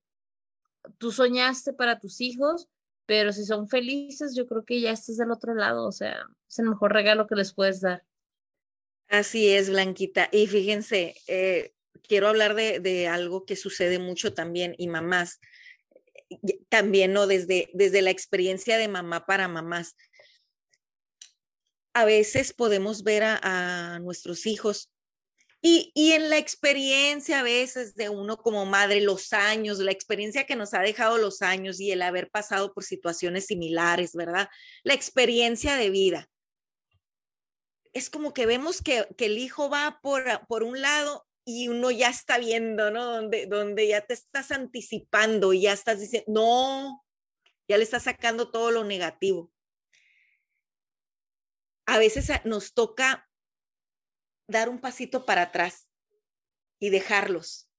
tú 0.98 1.12
soñaste 1.12 1.74
para 1.74 2.00
tus 2.00 2.22
hijos, 2.22 2.70
pero 3.06 3.34
si 3.34 3.44
son 3.44 3.68
felices, 3.68 4.34
yo 4.34 4.48
creo 4.48 4.64
que 4.64 4.80
ya 4.80 4.92
estás 4.92 5.18
del 5.18 5.32
otro 5.32 5.54
lado, 5.54 5.86
o 5.86 5.92
sea, 5.92 6.24
es 6.50 6.60
el 6.60 6.70
mejor 6.70 6.94
regalo 6.94 7.28
que 7.28 7.36
les 7.36 7.54
puedes 7.54 7.82
dar. 7.82 8.06
Así 9.10 9.50
es, 9.50 9.70
Blanquita. 9.70 10.30
Y 10.32 10.48
fíjense, 10.48 11.14
eh, 11.28 11.74
quiero 12.08 12.30
hablar 12.30 12.56
de, 12.56 12.80
de, 12.80 13.10
algo 13.10 13.44
que 13.46 13.58
sucede 13.58 14.00
mucho 14.00 14.34
también, 14.34 14.76
y 14.78 14.88
mamás, 14.88 15.42
también, 16.70 17.12
¿no? 17.12 17.28
Desde, 17.28 17.70
desde 17.74 18.02
la 18.02 18.12
experiencia 18.12 18.78
de 18.78 18.88
mamá 18.88 19.26
para 19.26 19.50
mamás. 19.50 19.98
A 21.94 22.06
veces 22.06 22.54
podemos 22.54 23.04
ver 23.04 23.24
a, 23.24 24.00
nuestros 24.00 24.46
hijos 24.46 24.92
y, 25.62 25.92
y, 25.94 26.14
en 26.14 26.30
la 26.30 26.38
experiencia 26.38 27.40
a 27.40 27.44
veces 27.44 27.94
de 27.94 28.10
uno 28.10 28.38
como 28.38 28.66
madre, 28.66 29.00
los 29.02 29.32
años, 29.32 29.78
la 29.78 29.92
experiencia 29.92 30.46
que 30.46 30.56
nos 30.56 30.74
ha 30.74 30.80
dejado 30.80 31.20
los 31.20 31.44
años 31.44 31.80
y 31.80 31.92
el 31.92 32.02
haber 32.02 32.32
pasado 32.32 32.74
por 32.74 32.84
situaciones 32.84 33.46
similares, 33.46 34.14
¿verdad? 34.14 34.50
La 34.84 34.96
experiencia 34.96 35.76
de 35.76 35.92
vida. 35.92 36.28
Es 37.94 38.10
como 38.10 38.34
que 38.34 38.48
vemos 38.48 38.82
que, 38.82 39.08
que 39.18 39.26
el 39.28 39.38
hijo 39.38 39.70
va 39.70 40.00
por, 40.02 40.24
por 40.48 40.64
un 40.64 40.82
lado 40.82 41.28
y 41.46 41.68
uno 41.68 41.92
ya 41.92 42.10
está 42.10 42.38
viendo, 42.38 42.92
¿no? 42.92 43.06
Donde, 43.06 43.46
donde 43.46 43.88
ya 43.88 44.02
te 44.02 44.14
estás 44.14 44.52
anticipando 44.52 45.54
y 45.54 45.62
ya 45.62 45.74
estás 45.74 46.00
diciendo, 46.00 46.32
no, 46.32 47.06
ya 47.68 47.78
le 47.78 47.84
estás 47.84 48.04
sacando 48.04 48.52
todo 48.52 48.72
lo 48.72 48.84
negativo. 48.84 49.52
A 51.92 52.00
veces 52.00 52.32
nos 52.46 52.74
toca 52.74 53.30
dar 54.48 54.70
un 54.70 54.80
pasito 54.80 55.26
para 55.26 55.42
atrás 55.42 55.90
y 56.80 56.90
dejarlos, 56.90 57.70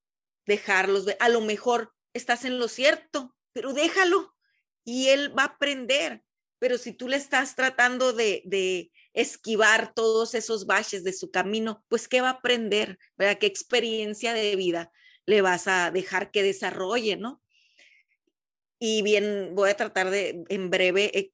dejarlos. 0.45 1.07
A 1.19 1.31
lo 1.31 1.41
mejor 1.41 1.95
estás 2.13 2.45
en 2.45 2.59
lo 2.59 2.69
cierto, 2.69 3.35
pero 3.55 3.73
déjalo 3.73 4.37
y 4.85 5.09
él 5.09 5.35
va 5.35 5.45
a 5.45 5.55
aprender. 5.55 6.23
Pero 6.59 6.77
si 6.77 6.93
tú 6.93 7.09
le 7.09 7.17
estás 7.17 7.57
tratando 7.57 8.13
de, 8.13 8.43
de 8.45 8.93
esquivar 9.15 9.95
todos 9.95 10.35
esos 10.35 10.67
baches 10.67 11.05
de 11.05 11.15
su 11.15 11.31
camino, 11.31 11.83
pues 11.89 12.07
¿qué 12.07 12.21
va 12.21 12.29
a 12.29 12.33
aprender? 12.33 12.99
¿Verdad? 13.17 13.39
¿Qué 13.39 13.47
experiencia 13.47 14.35
de 14.35 14.57
vida 14.57 14.93
le 15.25 15.41
vas 15.41 15.67
a 15.69 15.91
dejar 15.91 16.31
que 16.31 16.43
desarrolle, 16.43 17.17
no? 17.17 17.43
Y 18.79 19.01
bien, 19.01 19.55
voy 19.55 19.71
a 19.71 19.77
tratar 19.79 20.11
de 20.11 20.45
en 20.51 20.69
breve 20.69 21.19
eh, 21.19 21.33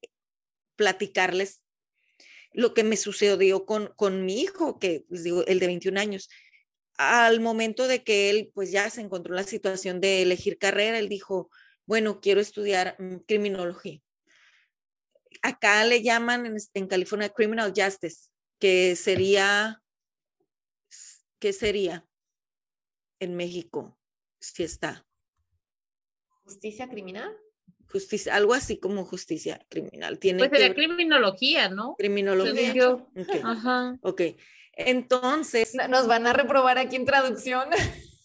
platicarles 0.77 1.65
lo 2.53 2.75
que 2.75 2.85
me 2.85 2.97
sucedió 2.97 3.65
con, 3.65 3.93
con 3.97 4.25
mi 4.25 4.41
hijo, 4.41 4.79
que 4.79 5.05
les 5.09 5.25
digo, 5.25 5.45
el 5.47 5.59
de 5.59 5.67
21 5.67 6.01
años. 6.01 6.29
Al 6.97 7.41
momento 7.41 7.87
de 7.87 8.03
que 8.03 8.31
él 8.31 8.51
pues 8.55 8.71
ya 8.73 8.91
se 8.91 9.01
encontró 9.01 9.33
en 9.33 9.37
la 9.37 9.45
situación 9.45 10.01
de 10.01 10.23
elegir 10.23 10.59
carrera, 10.59 10.99
él 10.99 11.09
dijo, 11.09 11.51
bueno, 11.87 12.21
quiero 12.21 12.41
estudiar 12.41 12.97
mm, 12.99 13.19
criminología. 13.27 14.01
Acá 15.43 15.85
le 15.85 16.03
llaman 16.03 16.47
en, 16.47 16.57
en 16.75 16.87
California 16.89 17.29
criminal 17.29 17.73
justice, 17.77 18.31
que 18.59 18.97
sería, 18.97 19.83
¿qué 21.39 21.53
sería 21.53 22.07
en 23.21 23.37
México? 23.37 23.99
Si 24.41 24.65
está. 24.65 25.07
Justicia 26.43 26.89
criminal 26.89 27.37
justicia, 27.91 28.35
algo 28.35 28.55
así 28.55 28.79
como 28.79 29.05
justicia 29.05 29.65
criminal. 29.69 30.19
Tiene 30.19 30.39
pues 30.39 30.51
sería 30.51 30.75
criminología, 30.75 31.69
¿no? 31.69 31.95
Criminología. 31.99 32.73
Okay. 33.17 33.41
Ajá. 33.43 33.99
Ok. 34.03 34.23
Entonces. 34.73 35.75
Nos 35.89 36.07
van 36.07 36.27
a 36.27 36.33
reprobar 36.33 36.79
aquí 36.79 36.97
en 36.97 37.05
traducción. 37.05 37.69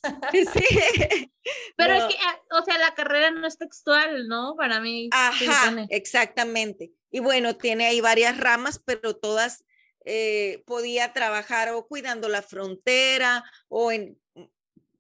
sí. 0.32 1.30
Pero 1.76 1.94
es 1.94 2.04
que, 2.06 2.16
ah, 2.22 2.40
o 2.60 2.64
sea, 2.64 2.78
la 2.78 2.94
carrera 2.94 3.32
no 3.32 3.48
es 3.48 3.58
textual, 3.58 4.28
¿no? 4.28 4.56
Para 4.56 4.80
mí. 4.80 5.10
Ajá, 5.12 5.86
exactamente. 5.90 6.92
Y 7.10 7.20
bueno, 7.20 7.56
tiene 7.56 7.86
ahí 7.86 8.02
varias 8.02 8.38
ramas, 8.38 8.82
pero 8.84 9.16
todas 9.16 9.64
eh, 10.06 10.64
podía 10.66 11.14
trabajar 11.14 11.70
o 11.70 11.88
cuidando 11.88 12.28
la 12.28 12.42
frontera 12.42 13.44
o 13.70 13.92
en 13.92 14.20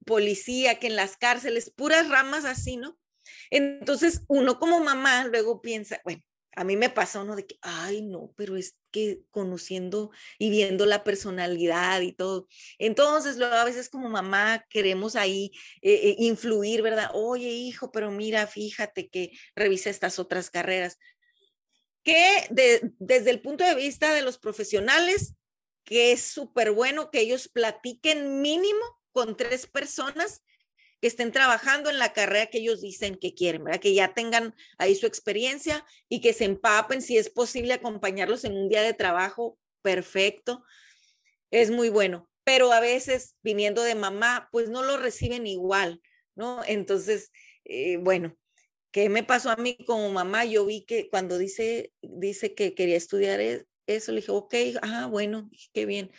policía, 0.05 0.79
que 0.79 0.87
en 0.87 0.95
las 0.95 1.17
cárceles, 1.17 1.69
puras 1.69 2.09
ramas 2.09 2.45
así, 2.45 2.77
¿no? 2.77 2.97
Entonces, 3.53 4.23
uno 4.27 4.57
como 4.57 4.79
mamá 4.79 5.25
luego 5.25 5.61
piensa, 5.61 6.01
bueno, 6.03 6.23
a 6.55 6.63
mí 6.63 6.75
me 6.75 6.89
pasa 6.89 7.21
uno 7.21 7.35
de 7.35 7.45
que, 7.45 7.59
ay, 7.61 8.01
no, 8.01 8.33
pero 8.35 8.57
es 8.57 8.75
que 8.89 9.21
conociendo 9.29 10.09
y 10.39 10.49
viendo 10.49 10.87
la 10.87 11.03
personalidad 11.03 12.01
y 12.01 12.13
todo. 12.13 12.47
Entonces, 12.79 13.37
luego 13.37 13.53
a 13.53 13.63
veces 13.63 13.89
como 13.89 14.09
mamá 14.09 14.65
queremos 14.69 15.15
ahí 15.15 15.51
eh, 15.83 15.93
eh, 15.93 16.15
influir, 16.17 16.81
¿verdad? 16.81 17.11
Oye, 17.13 17.49
hijo, 17.49 17.91
pero 17.91 18.09
mira, 18.09 18.47
fíjate 18.47 19.07
que 19.09 19.31
revisa 19.55 19.91
estas 19.91 20.17
otras 20.17 20.49
carreras. 20.49 20.97
Que 22.03 22.47
desde 22.97 23.29
el 23.29 23.39
punto 23.39 23.63
de 23.63 23.75
vista 23.75 24.15
de 24.15 24.23
los 24.23 24.39
profesionales, 24.39 25.35
que 25.83 26.11
es 26.11 26.23
súper 26.23 26.71
bueno 26.71 27.11
que 27.11 27.19
ellos 27.19 27.49
platiquen 27.49 28.41
mínimo 28.41 28.99
con 29.11 29.37
tres 29.37 29.67
personas 29.67 30.41
que 31.03 31.07
estén 31.07 31.33
trabajando 31.33 31.89
en 31.89 31.99
la 31.99 32.13
carrera 32.13 32.45
que 32.45 32.59
ellos 32.59 32.79
dicen 32.79 33.17
que 33.17 33.33
quieren, 33.33 33.65
¿verdad? 33.65 33.81
Que 33.81 33.93
ya 33.93 34.13
tengan 34.13 34.55
ahí 34.77 34.95
su 34.95 35.05
experiencia 35.05 35.85
y 36.07 36.21
que 36.21 36.31
se 36.31 36.45
empapen, 36.45 37.01
si 37.01 37.17
es 37.17 37.29
posible 37.29 37.73
acompañarlos 37.73 38.45
en 38.45 38.53
un 38.53 38.69
día 38.69 38.81
de 38.83 38.93
trabajo, 38.93 39.59
perfecto. 39.81 40.63
Es 41.51 41.71
muy 41.71 41.89
bueno, 41.89 42.29
pero 42.45 42.71
a 42.71 42.79
veces 42.79 43.35
viniendo 43.43 43.83
de 43.83 43.95
mamá, 43.95 44.47
pues 44.53 44.69
no 44.69 44.81
lo 44.81 44.95
reciben 44.95 45.45
igual, 45.45 46.01
¿no? 46.35 46.63
Entonces, 46.65 47.33
eh, 47.65 47.97
bueno, 47.97 48.37
¿qué 48.91 49.09
me 49.09 49.23
pasó 49.23 49.49
a 49.49 49.57
mí 49.57 49.75
como 49.85 50.09
mamá? 50.09 50.45
Yo 50.45 50.65
vi 50.65 50.85
que 50.85 51.09
cuando 51.09 51.37
dice, 51.37 51.91
dice 52.01 52.55
que 52.55 52.75
quería 52.75 52.95
estudiar 52.95 53.41
e, 53.41 53.67
eso, 53.87 54.13
le 54.13 54.21
dije, 54.21 54.31
ok, 54.31 54.55
ah, 54.81 55.07
bueno, 55.07 55.49
qué 55.73 55.85
bien 55.85 56.13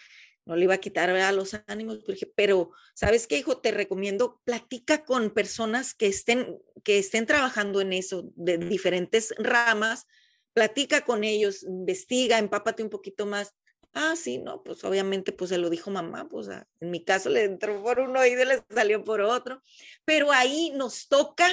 no 0.46 0.56
le 0.56 0.64
iba 0.64 0.74
a 0.74 0.78
quitar 0.78 1.10
a 1.10 1.32
los 1.32 1.54
ánimos, 1.66 2.00
pero 2.34 2.70
¿sabes 2.94 3.26
qué, 3.26 3.38
hijo? 3.38 3.58
Te 3.58 3.70
recomiendo, 3.70 4.40
platica 4.44 5.04
con 5.04 5.30
personas 5.30 5.94
que 5.94 6.06
estén, 6.06 6.58
que 6.82 6.98
estén 6.98 7.26
trabajando 7.26 7.80
en 7.80 7.92
eso, 7.92 8.30
de 8.36 8.58
diferentes 8.58 9.34
ramas, 9.38 10.06
platica 10.52 11.04
con 11.04 11.24
ellos, 11.24 11.62
investiga, 11.62 12.38
empápate 12.38 12.82
un 12.82 12.90
poquito 12.90 13.26
más. 13.26 13.54
Ah, 13.92 14.14
sí, 14.16 14.38
no, 14.38 14.62
pues 14.62 14.82
obviamente 14.84 15.32
pues 15.32 15.50
se 15.50 15.58
lo 15.58 15.70
dijo 15.70 15.90
mamá, 15.90 16.28
pues 16.28 16.48
en 16.48 16.90
mi 16.90 17.04
caso 17.04 17.30
le 17.30 17.44
entró 17.44 17.82
por 17.82 18.00
un 18.00 18.16
oído 18.16 18.42
y 18.42 18.46
le 18.46 18.64
salió 18.68 19.04
por 19.04 19.20
otro, 19.20 19.62
pero 20.04 20.32
ahí 20.32 20.72
nos 20.74 21.06
toca, 21.08 21.46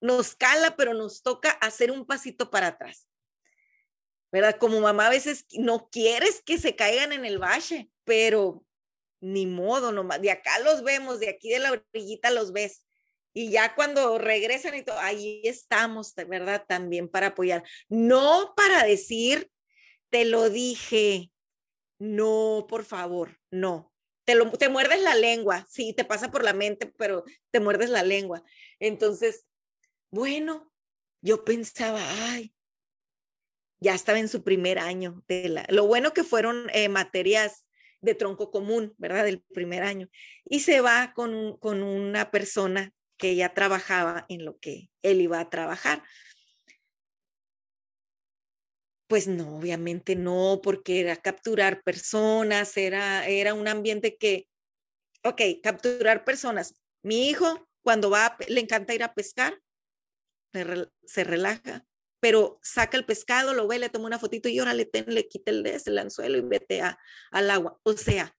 nos 0.00 0.36
cala, 0.36 0.76
pero 0.76 0.94
nos 0.94 1.22
toca 1.22 1.50
hacer 1.50 1.90
un 1.90 2.06
pasito 2.06 2.50
para 2.50 2.68
atrás. 2.68 3.08
¿Verdad? 4.32 4.58
Como 4.58 4.80
mamá 4.80 5.06
a 5.06 5.10
veces 5.10 5.46
no 5.52 5.88
quieres 5.90 6.42
que 6.42 6.58
se 6.58 6.76
caigan 6.76 7.12
en 7.12 7.24
el 7.24 7.38
valle, 7.38 7.90
pero 8.04 8.64
ni 9.20 9.46
modo, 9.46 9.92
nomás, 9.92 10.20
de 10.20 10.30
acá 10.30 10.58
los 10.60 10.82
vemos, 10.82 11.20
de 11.20 11.28
aquí 11.30 11.50
de 11.50 11.58
la 11.58 11.72
orillita 11.72 12.30
los 12.30 12.52
ves. 12.52 12.84
Y 13.32 13.50
ya 13.50 13.74
cuando 13.74 14.18
regresan 14.18 14.74
y 14.74 14.82
todo, 14.82 14.98
ahí 14.98 15.42
estamos, 15.44 16.14
verdad, 16.14 16.64
también 16.66 17.08
para 17.08 17.28
apoyar. 17.28 17.62
No 17.88 18.54
para 18.56 18.84
decir, 18.84 19.50
te 20.10 20.24
lo 20.24 20.48
dije, 20.48 21.30
no, 21.98 22.66
por 22.66 22.84
favor, 22.84 23.38
no. 23.50 23.92
Te, 24.24 24.34
lo, 24.34 24.50
te 24.52 24.68
muerdes 24.68 25.02
la 25.02 25.14
lengua, 25.14 25.66
sí, 25.68 25.92
te 25.92 26.04
pasa 26.04 26.30
por 26.30 26.44
la 26.44 26.52
mente, 26.52 26.86
pero 26.96 27.24
te 27.50 27.60
muerdes 27.60 27.90
la 27.90 28.02
lengua. 28.02 28.42
Entonces, 28.80 29.46
bueno, 30.10 30.72
yo 31.20 31.44
pensaba, 31.44 32.00
ay, 32.32 32.54
ya 33.80 33.94
estaba 33.94 34.18
en 34.18 34.28
su 34.28 34.42
primer 34.42 34.78
año. 34.78 35.22
De 35.28 35.48
la, 35.48 35.66
lo 35.68 35.86
bueno 35.86 36.12
que 36.12 36.24
fueron 36.24 36.68
eh, 36.72 36.88
materias 36.88 37.66
de 38.00 38.14
tronco 38.14 38.50
común, 38.50 38.94
¿verdad? 38.98 39.24
Del 39.24 39.40
primer 39.40 39.82
año. 39.82 40.08
Y 40.44 40.60
se 40.60 40.80
va 40.80 41.12
con, 41.14 41.56
con 41.58 41.82
una 41.82 42.30
persona 42.30 42.92
que 43.16 43.34
ya 43.34 43.54
trabajaba 43.54 44.26
en 44.28 44.44
lo 44.44 44.58
que 44.58 44.90
él 45.02 45.20
iba 45.20 45.40
a 45.40 45.50
trabajar. 45.50 46.02
Pues 49.08 49.28
no, 49.28 49.58
obviamente 49.58 50.16
no, 50.16 50.60
porque 50.62 51.00
era 51.00 51.16
capturar 51.16 51.82
personas, 51.82 52.76
era, 52.76 53.26
era 53.28 53.54
un 53.54 53.68
ambiente 53.68 54.16
que, 54.16 54.48
ok, 55.22 55.40
capturar 55.62 56.24
personas. 56.24 56.74
Mi 57.02 57.28
hijo, 57.28 57.68
cuando 57.82 58.10
va, 58.10 58.36
le 58.48 58.60
encanta 58.60 58.94
ir 58.94 59.04
a 59.04 59.14
pescar, 59.14 59.60
se 61.04 61.22
relaja, 61.22 61.86
pero 62.26 62.58
saca 62.60 62.96
el 62.96 63.04
pescado, 63.04 63.54
lo 63.54 63.68
ve, 63.68 63.78
le 63.78 63.88
toma 63.88 64.06
una 64.06 64.18
fotito 64.18 64.48
y 64.48 64.58
órale, 64.58 64.84
ten, 64.84 65.04
le 65.06 65.28
quita 65.28 65.52
el, 65.52 65.64
el 65.64 65.98
anzuelo 65.98 66.36
y 66.36 66.40
vete 66.40 66.82
a, 66.82 66.98
al 67.30 67.48
agua. 67.52 67.78
O 67.84 67.92
sea, 67.92 68.36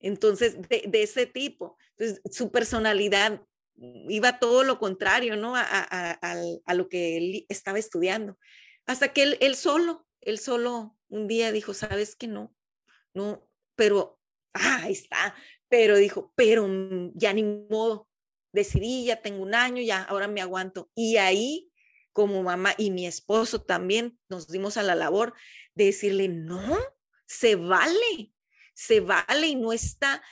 entonces, 0.00 0.60
de, 0.68 0.82
de 0.88 1.02
ese 1.04 1.26
tipo. 1.26 1.78
Entonces, 1.96 2.20
su 2.36 2.50
personalidad 2.50 3.40
iba 3.76 4.40
todo 4.40 4.64
lo 4.64 4.80
contrario, 4.80 5.36
¿no? 5.36 5.54
A, 5.54 5.62
a, 5.62 6.18
a, 6.20 6.42
a, 6.66 6.74
lo 6.74 6.88
que 6.88 7.18
él 7.18 7.46
estaba 7.48 7.78
estudiando. 7.78 8.36
Hasta 8.84 9.12
que 9.12 9.22
él, 9.22 9.38
él 9.40 9.54
solo, 9.54 10.04
él 10.20 10.40
solo 10.40 10.98
un 11.06 11.28
día 11.28 11.52
dijo, 11.52 11.72
sabes 11.72 12.16
que 12.16 12.26
no, 12.26 12.52
no, 13.14 13.48
pero, 13.76 14.18
ah, 14.54 14.80
ahí 14.82 14.92
está, 14.92 15.36
pero 15.68 15.98
dijo, 15.98 16.32
pero 16.34 16.66
mm, 16.66 17.12
ya 17.14 17.32
ni 17.32 17.44
modo, 17.44 18.08
decidí, 18.52 19.04
ya 19.04 19.22
tengo 19.22 19.40
un 19.40 19.54
año, 19.54 19.80
ya 19.80 20.02
ahora 20.02 20.26
me 20.26 20.40
aguanto. 20.40 20.90
Y 20.96 21.18
ahí, 21.18 21.70
como 22.14 22.42
mamá 22.42 22.74
y 22.78 22.90
mi 22.90 23.06
esposo 23.06 23.60
también 23.60 24.18
nos 24.30 24.48
dimos 24.48 24.78
a 24.78 24.82
la 24.82 24.94
labor 24.94 25.34
de 25.74 25.84
decirle, 25.84 26.28
no, 26.28 26.78
se 27.26 27.56
vale, 27.56 28.32
se 28.72 29.00
vale 29.00 29.48
y 29.48 29.56
no 29.56 29.74
está 29.74 30.22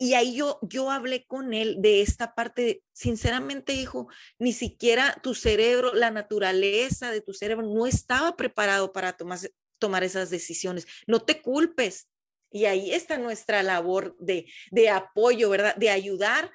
y 0.00 0.14
ahí 0.14 0.36
yo, 0.36 0.60
yo 0.62 0.92
hablé 0.92 1.26
con 1.26 1.52
él 1.52 1.82
de 1.82 2.02
esta 2.02 2.36
parte, 2.36 2.84
sinceramente, 2.92 3.72
hijo, 3.72 4.06
ni 4.38 4.52
siquiera 4.52 5.18
tu 5.24 5.34
cerebro, 5.34 5.92
la 5.92 6.12
naturaleza 6.12 7.10
de 7.10 7.20
tu 7.20 7.34
cerebro 7.34 7.66
no 7.66 7.84
estaba 7.84 8.36
preparado 8.36 8.92
para 8.92 9.14
tomar, 9.14 9.40
tomar 9.80 10.04
esas 10.04 10.30
decisiones. 10.30 10.86
No 11.08 11.20
te 11.20 11.42
culpes. 11.42 12.08
Y 12.50 12.66
ahí 12.66 12.92
está 12.92 13.18
nuestra 13.18 13.62
labor 13.64 14.16
de, 14.20 14.46
de 14.70 14.88
apoyo, 14.88 15.50
¿verdad? 15.50 15.74
De 15.74 15.90
ayudar 15.90 16.52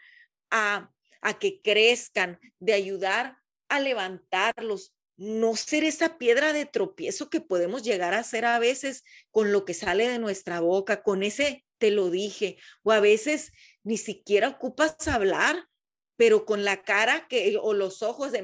a, 0.49 0.89
a 1.21 1.37
que 1.37 1.61
crezcan, 1.61 2.39
de 2.59 2.73
ayudar 2.73 3.37
a 3.75 3.79
levantarlos, 3.79 4.93
no 5.17 5.55
ser 5.55 5.83
esa 5.83 6.17
piedra 6.17 6.53
de 6.53 6.65
tropiezo 6.65 7.29
que 7.29 7.41
podemos 7.41 7.83
llegar 7.83 8.13
a 8.13 8.23
ser 8.23 8.45
a 8.45 8.59
veces 8.59 9.03
con 9.31 9.51
lo 9.51 9.65
que 9.65 9.73
sale 9.73 10.07
de 10.07 10.19
nuestra 10.19 10.59
boca, 10.59 11.03
con 11.03 11.23
ese 11.23 11.65
te 11.77 11.91
lo 11.91 12.09
dije, 12.09 12.57
o 12.83 12.91
a 12.91 12.99
veces 12.99 13.51
ni 13.83 13.97
siquiera 13.97 14.47
ocupas 14.47 15.07
hablar, 15.07 15.67
pero 16.15 16.45
con 16.45 16.63
la 16.63 16.83
cara 16.83 17.27
que, 17.27 17.57
o 17.61 17.73
los 17.73 18.01
ojos 18.01 18.31
de, 18.31 18.41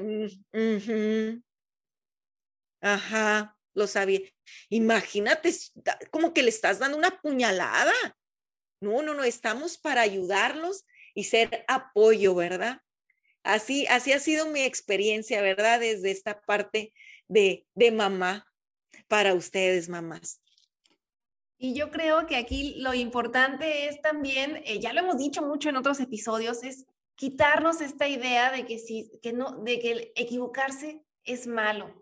mm, 0.52 1.42
ajá, 2.82 3.56
lo 3.74 3.86
sabía. 3.86 4.20
Imagínate, 4.68 5.54
como 6.10 6.34
que 6.34 6.42
le 6.42 6.50
estás 6.50 6.78
dando 6.78 6.98
una 6.98 7.20
puñalada. 7.20 7.94
No, 8.80 9.02
no, 9.02 9.14
no, 9.14 9.24
estamos 9.24 9.78
para 9.78 10.02
ayudarlos 10.02 10.84
y 11.14 11.24
ser 11.24 11.64
apoyo, 11.68 12.34
¿verdad? 12.34 12.80
Así, 13.42 13.86
así 13.86 14.12
ha 14.12 14.18
sido 14.18 14.46
mi 14.46 14.60
experiencia, 14.60 15.40
¿verdad? 15.42 15.80
Desde 15.80 16.10
esta 16.10 16.40
parte 16.40 16.92
de, 17.28 17.66
de 17.74 17.90
mamá 17.90 18.46
para 19.08 19.34
ustedes, 19.34 19.88
mamás. 19.88 20.40
Y 21.62 21.74
yo 21.74 21.90
creo 21.90 22.26
que 22.26 22.36
aquí 22.36 22.76
lo 22.78 22.94
importante 22.94 23.86
es 23.86 24.00
también, 24.00 24.62
eh, 24.64 24.80
ya 24.80 24.94
lo 24.94 25.00
hemos 25.00 25.18
dicho 25.18 25.42
mucho 25.42 25.68
en 25.68 25.76
otros 25.76 26.00
episodios, 26.00 26.62
es 26.62 26.86
quitarnos 27.16 27.82
esta 27.82 28.08
idea 28.08 28.50
de 28.50 28.64
que, 28.64 28.78
si, 28.78 29.10
que, 29.22 29.34
no, 29.34 29.62
de 29.62 29.78
que 29.78 30.12
equivocarse 30.16 31.04
es 31.24 31.46
malo. 31.46 31.94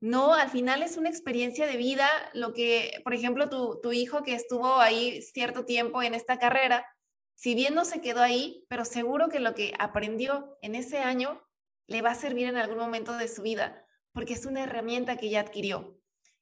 No, 0.00 0.34
al 0.34 0.48
final 0.48 0.82
es 0.82 0.96
una 0.96 1.10
experiencia 1.10 1.66
de 1.66 1.76
vida. 1.76 2.08
Lo 2.32 2.54
que, 2.54 3.02
por 3.04 3.12
ejemplo, 3.12 3.50
tu, 3.50 3.80
tu 3.82 3.92
hijo 3.92 4.22
que 4.22 4.34
estuvo 4.34 4.76
ahí 4.80 5.20
cierto 5.20 5.66
tiempo 5.66 6.02
en 6.02 6.14
esta 6.14 6.38
carrera, 6.38 6.86
si 7.34 7.54
bien 7.54 7.74
no 7.74 7.84
se 7.84 8.00
quedó 8.00 8.22
ahí, 8.22 8.64
pero 8.68 8.84
seguro 8.84 9.28
que 9.28 9.40
lo 9.40 9.54
que 9.54 9.74
aprendió 9.78 10.58
en 10.62 10.74
ese 10.74 10.98
año 10.98 11.42
le 11.86 12.02
va 12.02 12.10
a 12.10 12.14
servir 12.14 12.46
en 12.46 12.56
algún 12.56 12.78
momento 12.78 13.16
de 13.16 13.28
su 13.28 13.42
vida, 13.42 13.84
porque 14.12 14.34
es 14.34 14.46
una 14.46 14.62
herramienta 14.62 15.16
que 15.16 15.30
ya 15.30 15.40
adquirió. 15.40 15.98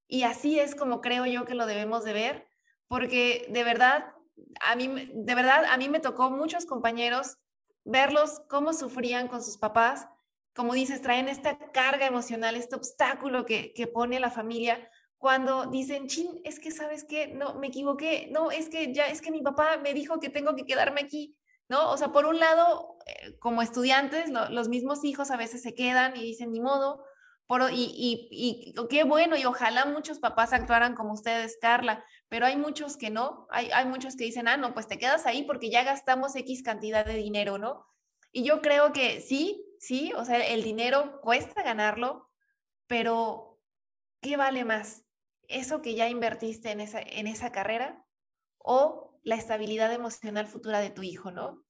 Y 0.06 0.24
así 0.24 0.58
es 0.58 0.74
como 0.74 1.00
creo 1.00 1.24
yo 1.26 1.44
que 1.44 1.54
lo 1.54 1.66
debemos 1.66 2.04
de 2.04 2.12
ver 2.12 2.50
porque 2.90 3.46
de 3.50 3.62
verdad, 3.62 4.12
a 4.68 4.74
mí, 4.74 4.88
de 5.14 5.34
verdad, 5.36 5.64
a 5.64 5.76
mí 5.76 5.88
me 5.88 6.00
tocó 6.00 6.28
muchos 6.28 6.66
compañeros 6.66 7.38
verlos 7.84 8.42
cómo 8.48 8.72
sufrían 8.72 9.28
con 9.28 9.44
sus 9.44 9.58
papás, 9.58 10.08
como 10.56 10.74
dices, 10.74 11.00
traen 11.00 11.28
esta 11.28 11.56
carga 11.70 12.06
emocional, 12.06 12.56
este 12.56 12.74
obstáculo 12.74 13.46
que, 13.46 13.72
que 13.74 13.86
pone 13.86 14.18
la 14.18 14.32
familia 14.32 14.90
cuando 15.20 15.66
dicen, 15.66 16.06
chin, 16.06 16.40
es 16.44 16.58
que 16.58 16.70
sabes 16.70 17.04
qué, 17.04 17.28
no, 17.28 17.54
me 17.56 17.66
equivoqué, 17.66 18.28
no, 18.32 18.50
es 18.50 18.70
que 18.70 18.94
ya, 18.94 19.06
es 19.06 19.20
que 19.20 19.30
mi 19.30 19.42
papá 19.42 19.76
me 19.76 19.92
dijo 19.92 20.18
que 20.18 20.30
tengo 20.30 20.56
que 20.56 20.64
quedarme 20.64 21.02
aquí, 21.02 21.36
¿no? 21.68 21.90
O 21.90 21.98
sea, 21.98 22.08
por 22.10 22.24
un 22.24 22.40
lado, 22.40 22.96
eh, 23.04 23.36
como 23.38 23.60
estudiantes, 23.60 24.30
los 24.30 24.68
mismos 24.70 25.04
hijos 25.04 25.30
a 25.30 25.36
veces 25.36 25.60
se 25.60 25.74
quedan 25.74 26.16
y 26.16 26.22
dicen, 26.22 26.50
ni 26.52 26.60
modo, 26.60 27.04
y, 27.70 28.28
y, 28.30 28.72
y, 28.72 28.86
qué 28.88 29.04
bueno, 29.04 29.36
y 29.36 29.44
ojalá 29.44 29.84
muchos 29.84 30.20
papás 30.20 30.54
actuaran 30.54 30.94
como 30.94 31.12
ustedes, 31.12 31.58
Carla, 31.60 32.02
pero 32.30 32.46
hay 32.46 32.56
muchos 32.56 32.96
que 32.96 33.10
no, 33.10 33.46
hay, 33.50 33.70
hay 33.72 33.84
muchos 33.84 34.16
que 34.16 34.24
dicen, 34.24 34.48
ah, 34.48 34.56
no, 34.56 34.72
pues 34.72 34.86
te 34.88 34.98
quedas 34.98 35.26
ahí 35.26 35.42
porque 35.42 35.68
ya 35.68 35.84
gastamos 35.84 36.34
X 36.34 36.62
cantidad 36.62 37.04
de 37.04 37.16
dinero, 37.16 37.58
¿no? 37.58 37.84
Y 38.32 38.42
yo 38.42 38.62
creo 38.62 38.94
que 38.94 39.20
sí, 39.20 39.66
sí, 39.80 40.14
o 40.16 40.24
sea, 40.24 40.38
el 40.46 40.62
dinero 40.62 41.20
cuesta 41.20 41.62
ganarlo, 41.62 42.30
pero 42.86 43.60
¿qué 44.22 44.38
vale 44.38 44.64
más? 44.64 45.04
¿Eso 45.50 45.82
que 45.82 45.94
ya 45.94 46.08
invertiste 46.08 46.70
en 46.70 46.80
esa, 46.80 47.00
en 47.00 47.26
esa 47.26 47.52
carrera 47.52 48.04
o 48.58 49.18
la 49.22 49.34
estabilidad 49.34 49.92
emocional 49.92 50.46
futura 50.46 50.80
de 50.80 50.90
tu 50.90 51.02
hijo, 51.02 51.30
¿no? 51.30 51.62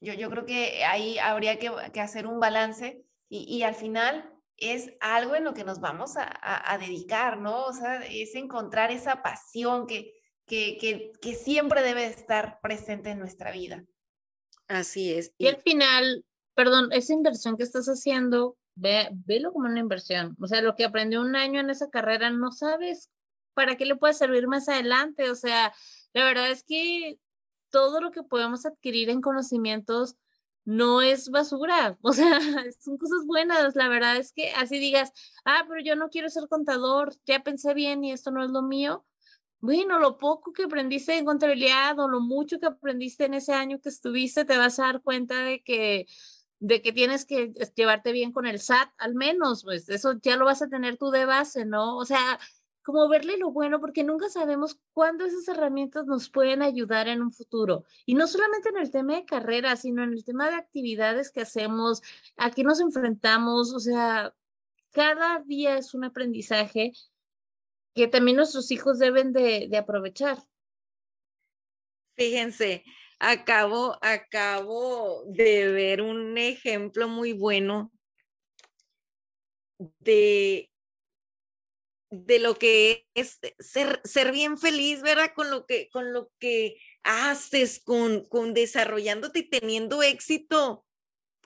Yo, 0.00 0.14
yo 0.14 0.28
creo 0.30 0.44
que 0.44 0.84
ahí 0.84 1.18
habría 1.18 1.58
que, 1.58 1.70
que 1.92 2.00
hacer 2.00 2.26
un 2.26 2.40
balance 2.40 3.04
y, 3.28 3.44
y 3.44 3.62
al 3.62 3.74
final 3.74 4.36
es 4.56 4.90
algo 5.00 5.34
en 5.34 5.44
lo 5.44 5.54
que 5.54 5.64
nos 5.64 5.80
vamos 5.80 6.14
a, 6.16 6.78
dedicar, 6.78 7.38
¿no? 7.38 7.64
O 7.64 7.72
sea, 7.72 8.02
es 8.06 8.34
encontrar 8.34 8.90
esa 8.90 9.22
pasión 9.22 9.86
que, 9.86 10.14
que, 10.46 11.12
que, 11.20 11.34
siempre 11.34 11.82
debe 11.82 12.06
estar 12.06 12.58
presente 12.62 13.10
en 13.10 13.18
nuestra 13.18 13.52
vida. 13.52 13.84
Así 14.68 15.12
es. 15.12 15.32
Y, 15.36 15.48
al 15.48 15.58
final, 15.58 16.24
perdón, 16.54 16.90
esa 16.92 17.12
inversión 17.12 17.56
que 17.56 17.64
estás 17.64 17.86
haciendo, 17.86 18.56
ve, 18.74 19.08
velo 19.26 19.52
como 19.52 19.66
una 19.66 19.80
inversión. 19.80 20.36
O 20.40 20.46
sea, 20.46 20.62
lo 20.62 20.74
que 20.74 20.84
aprendió 20.84 21.20
un 21.20 21.36
año 21.36 21.60
en 21.60 21.70
esa 21.70 21.90
carrera, 21.90 22.30
no 22.30 22.50
sabes 22.50 23.10
para 23.56 23.76
qué 23.76 23.86
le 23.86 23.96
puede 23.96 24.12
servir 24.12 24.46
más 24.46 24.68
adelante. 24.68 25.30
O 25.30 25.34
sea, 25.34 25.72
la 26.12 26.24
verdad 26.24 26.50
es 26.50 26.62
que 26.62 27.18
todo 27.70 28.00
lo 28.00 28.10
que 28.12 28.22
podemos 28.22 28.66
adquirir 28.66 29.08
en 29.08 29.22
conocimientos 29.22 30.16
no 30.66 31.00
es 31.00 31.30
basura, 31.30 31.96
o 32.02 32.12
sea, 32.12 32.38
son 32.78 32.98
cosas 32.98 33.24
buenas. 33.26 33.74
La 33.74 33.88
verdad 33.88 34.18
es 34.18 34.32
que 34.32 34.50
así 34.52 34.78
digas, 34.78 35.10
ah, 35.44 35.64
pero 35.68 35.80
yo 35.82 35.96
no 35.96 36.10
quiero 36.10 36.28
ser 36.28 36.48
contador, 36.48 37.14
ya 37.24 37.42
pensé 37.42 37.72
bien 37.74 38.04
y 38.04 38.12
esto 38.12 38.30
no 38.30 38.44
es 38.44 38.50
lo 38.50 38.62
mío. 38.62 39.06
Bueno, 39.60 39.98
lo 39.98 40.18
poco 40.18 40.52
que 40.52 40.64
aprendiste 40.64 41.16
en 41.16 41.24
contabilidad 41.24 41.98
o 41.98 42.08
lo 42.08 42.20
mucho 42.20 42.60
que 42.60 42.66
aprendiste 42.66 43.24
en 43.24 43.34
ese 43.34 43.54
año 43.54 43.80
que 43.80 43.88
estuviste, 43.88 44.44
te 44.44 44.58
vas 44.58 44.78
a 44.78 44.84
dar 44.84 45.02
cuenta 45.02 45.40
de 45.42 45.62
que 45.62 46.06
de 46.58 46.80
que 46.82 46.92
tienes 46.92 47.26
que 47.26 47.52
llevarte 47.74 48.12
bien 48.12 48.32
con 48.32 48.46
el 48.46 48.60
SAT, 48.60 48.90
al 48.98 49.14
menos, 49.14 49.64
pues 49.64 49.88
eso 49.88 50.14
ya 50.22 50.36
lo 50.36 50.46
vas 50.46 50.62
a 50.62 50.68
tener 50.68 50.96
tú 50.96 51.10
de 51.10 51.26
base, 51.26 51.64
¿no? 51.66 51.96
O 51.96 52.04
sea, 52.04 52.38
como 52.86 53.08
verle 53.08 53.36
lo 53.36 53.50
bueno, 53.50 53.80
porque 53.80 54.04
nunca 54.04 54.28
sabemos 54.28 54.78
cuándo 54.92 55.24
esas 55.24 55.48
herramientas 55.48 56.06
nos 56.06 56.30
pueden 56.30 56.62
ayudar 56.62 57.08
en 57.08 57.20
un 57.20 57.32
futuro. 57.32 57.82
Y 58.04 58.14
no 58.14 58.28
solamente 58.28 58.68
en 58.68 58.76
el 58.76 58.92
tema 58.92 59.16
de 59.16 59.24
carrera, 59.24 59.74
sino 59.74 60.04
en 60.04 60.12
el 60.12 60.24
tema 60.24 60.48
de 60.48 60.54
actividades 60.54 61.32
que 61.32 61.40
hacemos, 61.40 62.00
a 62.36 62.52
qué 62.52 62.62
nos 62.62 62.78
enfrentamos, 62.78 63.74
o 63.74 63.80
sea, 63.80 64.32
cada 64.92 65.40
día 65.40 65.76
es 65.76 65.94
un 65.94 66.04
aprendizaje 66.04 66.92
que 67.92 68.06
también 68.06 68.36
nuestros 68.36 68.70
hijos 68.70 69.00
deben 69.00 69.32
de, 69.32 69.66
de 69.68 69.76
aprovechar. 69.78 70.38
Fíjense, 72.14 72.84
acabo, 73.18 73.98
acabo 74.00 75.24
de 75.26 75.72
ver 75.72 76.02
un 76.02 76.38
ejemplo 76.38 77.08
muy 77.08 77.32
bueno 77.32 77.90
de 79.98 80.70
de 82.10 82.38
lo 82.38 82.56
que 82.56 83.06
es 83.14 83.38
ser, 83.58 84.00
ser 84.04 84.32
bien 84.32 84.58
feliz, 84.58 85.02
¿verdad? 85.02 85.32
Con 85.34 85.50
lo 85.50 85.66
que, 85.66 85.88
con 85.90 86.12
lo 86.12 86.30
que 86.38 86.76
haces, 87.02 87.80
con, 87.82 88.24
con 88.26 88.54
desarrollándote 88.54 89.40
y 89.40 89.50
teniendo 89.50 90.02
éxito 90.02 90.84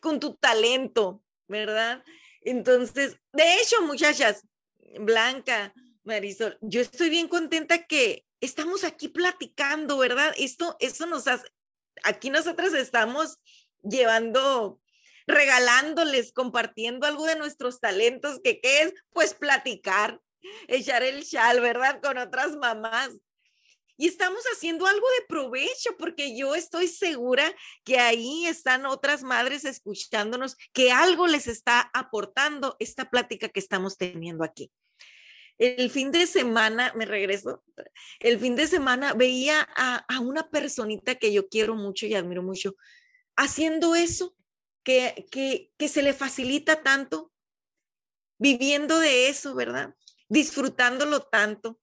con 0.00 0.20
tu 0.20 0.34
talento, 0.36 1.22
¿verdad? 1.48 2.02
Entonces, 2.42 3.16
de 3.32 3.54
hecho, 3.54 3.82
muchachas, 3.82 4.46
Blanca, 4.98 5.74
Marisol, 6.04 6.58
yo 6.62 6.80
estoy 6.80 7.10
bien 7.10 7.28
contenta 7.28 7.86
que 7.86 8.24
estamos 8.40 8.84
aquí 8.84 9.08
platicando, 9.08 9.98
¿verdad? 9.98 10.34
Esto, 10.36 10.76
eso 10.80 11.06
nos 11.06 11.28
hace, 11.28 11.46
aquí 12.02 12.30
nosotras 12.30 12.72
estamos 12.72 13.38
llevando, 13.82 14.80
regalándoles, 15.26 16.32
compartiendo 16.32 17.06
algo 17.06 17.26
de 17.26 17.36
nuestros 17.36 17.80
talentos, 17.80 18.40
que 18.42 18.60
qué 18.60 18.82
es, 18.82 18.94
pues 19.12 19.34
platicar, 19.34 20.20
echar 20.68 21.02
el 21.02 21.24
chal, 21.24 21.60
¿verdad? 21.60 22.00
Con 22.02 22.18
otras 22.18 22.56
mamás. 22.56 23.10
Y 23.96 24.06
estamos 24.06 24.42
haciendo 24.54 24.86
algo 24.86 25.06
de 25.18 25.26
provecho 25.28 25.96
porque 25.98 26.34
yo 26.34 26.54
estoy 26.54 26.88
segura 26.88 27.54
que 27.84 27.98
ahí 27.98 28.46
están 28.46 28.86
otras 28.86 29.22
madres 29.22 29.66
escuchándonos, 29.66 30.56
que 30.72 30.90
algo 30.90 31.26
les 31.26 31.46
está 31.46 31.90
aportando 31.92 32.76
esta 32.78 33.10
plática 33.10 33.50
que 33.50 33.60
estamos 33.60 33.98
teniendo 33.98 34.42
aquí. 34.42 34.72
El 35.58 35.90
fin 35.90 36.12
de 36.12 36.26
semana, 36.26 36.94
me 36.96 37.04
regreso, 37.04 37.62
el 38.20 38.40
fin 38.40 38.56
de 38.56 38.66
semana 38.66 39.12
veía 39.12 39.68
a, 39.76 39.96
a 40.08 40.20
una 40.20 40.48
personita 40.48 41.16
que 41.16 41.34
yo 41.34 41.50
quiero 41.50 41.74
mucho 41.74 42.06
y 42.06 42.14
admiro 42.14 42.42
mucho 42.42 42.76
haciendo 43.36 43.94
eso, 43.94 44.34
que, 44.82 45.26
que, 45.30 45.72
que 45.76 45.88
se 45.88 46.02
le 46.02 46.14
facilita 46.14 46.82
tanto, 46.82 47.32
viviendo 48.38 48.98
de 48.98 49.28
eso, 49.28 49.54
¿verdad? 49.54 49.94
Disfrutándolo 50.30 51.20
tanto. 51.20 51.78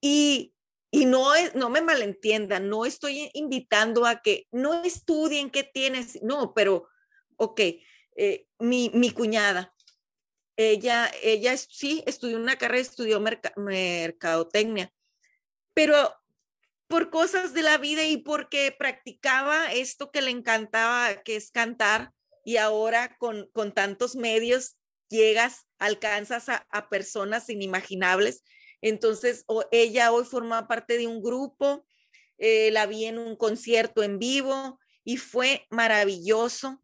Y, 0.00 0.54
y 0.92 1.06
no, 1.06 1.34
es, 1.34 1.56
no 1.56 1.68
me 1.70 1.82
malentiendan, 1.82 2.68
no 2.68 2.86
estoy 2.86 3.30
invitando 3.34 4.06
a 4.06 4.22
que 4.22 4.46
no 4.52 4.84
estudien 4.84 5.50
qué 5.50 5.64
tienes, 5.64 6.22
no, 6.22 6.54
pero, 6.54 6.88
ok, 7.36 7.60
eh, 8.16 8.46
mi, 8.60 8.90
mi, 8.94 9.10
cuñada, 9.10 9.74
ella, 10.56 11.10
ella 11.22 11.56
sí 11.56 12.04
estudió 12.06 12.36
una 12.36 12.56
carrera, 12.56 12.82
estudió 12.82 13.20
mercadotecnia, 13.56 14.92
pero 15.74 16.14
por 16.86 17.10
cosas 17.10 17.52
de 17.52 17.62
la 17.62 17.78
vida 17.78 18.04
y 18.04 18.18
porque 18.18 18.74
practicaba 18.78 19.72
esto 19.72 20.12
que 20.12 20.22
le 20.22 20.30
encantaba, 20.30 21.22
que 21.24 21.36
es 21.36 21.50
cantar, 21.50 22.12
y 22.44 22.58
ahora 22.58 23.16
con, 23.18 23.50
con 23.52 23.72
tantos 23.72 24.14
medios 24.14 24.76
llegas, 25.08 25.66
alcanzas 25.78 26.48
a, 26.48 26.88
personas 26.88 27.48
inimaginables. 27.48 28.42
Entonces, 28.80 29.44
ella 29.70 30.12
hoy 30.12 30.24
forma 30.24 30.68
parte 30.68 30.98
de 30.98 31.06
un 31.06 31.22
grupo, 31.22 31.86
eh, 32.38 32.70
la 32.70 32.86
vi 32.86 33.06
en 33.06 33.18
un 33.18 33.36
concierto 33.36 34.02
en 34.02 34.18
vivo 34.18 34.78
y 35.04 35.16
fue 35.16 35.66
maravilloso, 35.70 36.82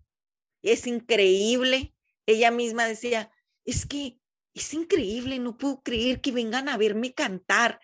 es 0.62 0.86
increíble. 0.86 1.94
Ella 2.26 2.50
misma 2.50 2.86
decía, 2.86 3.30
es 3.64 3.84
que 3.86 4.18
es 4.54 4.74
increíble, 4.74 5.38
no 5.38 5.56
puedo 5.56 5.82
creer 5.82 6.20
que 6.20 6.32
vengan 6.32 6.68
a 6.68 6.76
verme 6.76 7.14
cantar. 7.14 7.80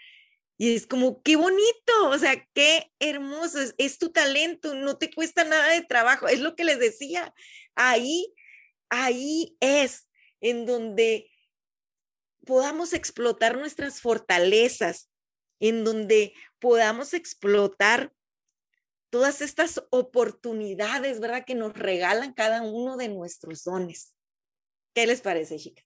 Y 0.57 0.75
es 0.75 0.87
como, 0.87 1.23
qué 1.23 1.37
bonito, 1.37 2.09
o 2.09 2.19
sea, 2.19 2.45
qué 2.53 2.91
hermoso, 2.99 3.61
es, 3.61 3.75
es, 3.79 3.99
tu 3.99 4.11
talento, 4.11 4.75
no 4.75 4.99
te 4.99 5.11
cuesta 5.11 5.45
nada 5.45 5.69
de 5.69 5.83
trabajo, 5.83 6.27
es 6.27 6.41
lo 6.41 6.57
que 6.57 6.65
les 6.65 6.81
decía, 6.81 7.33
ahí, 7.77 8.35
ahí 8.89 9.57
es, 9.61 10.08
en 10.41 10.67
donde 10.67 11.31
podamos 12.47 12.93
explotar 12.93 13.59
nuestras 13.59 14.01
fortalezas, 14.01 15.11
en 15.61 15.85
donde 15.85 16.35
podamos 16.59 17.15
explotar 17.15 18.13
todas 19.11 19.41
estas 19.41 19.83
oportunidades, 19.91 21.21
¿verdad? 21.21 21.45
Que 21.45 21.55
nos 21.55 21.75
regalan 21.75 22.33
cada 22.33 22.63
uno 22.63 22.97
de 22.97 23.09
nuestros 23.09 23.65
dones. 23.65 24.15
¿Qué 24.95 25.07
les 25.07 25.21
parece, 25.21 25.59
chicas? 25.59 25.85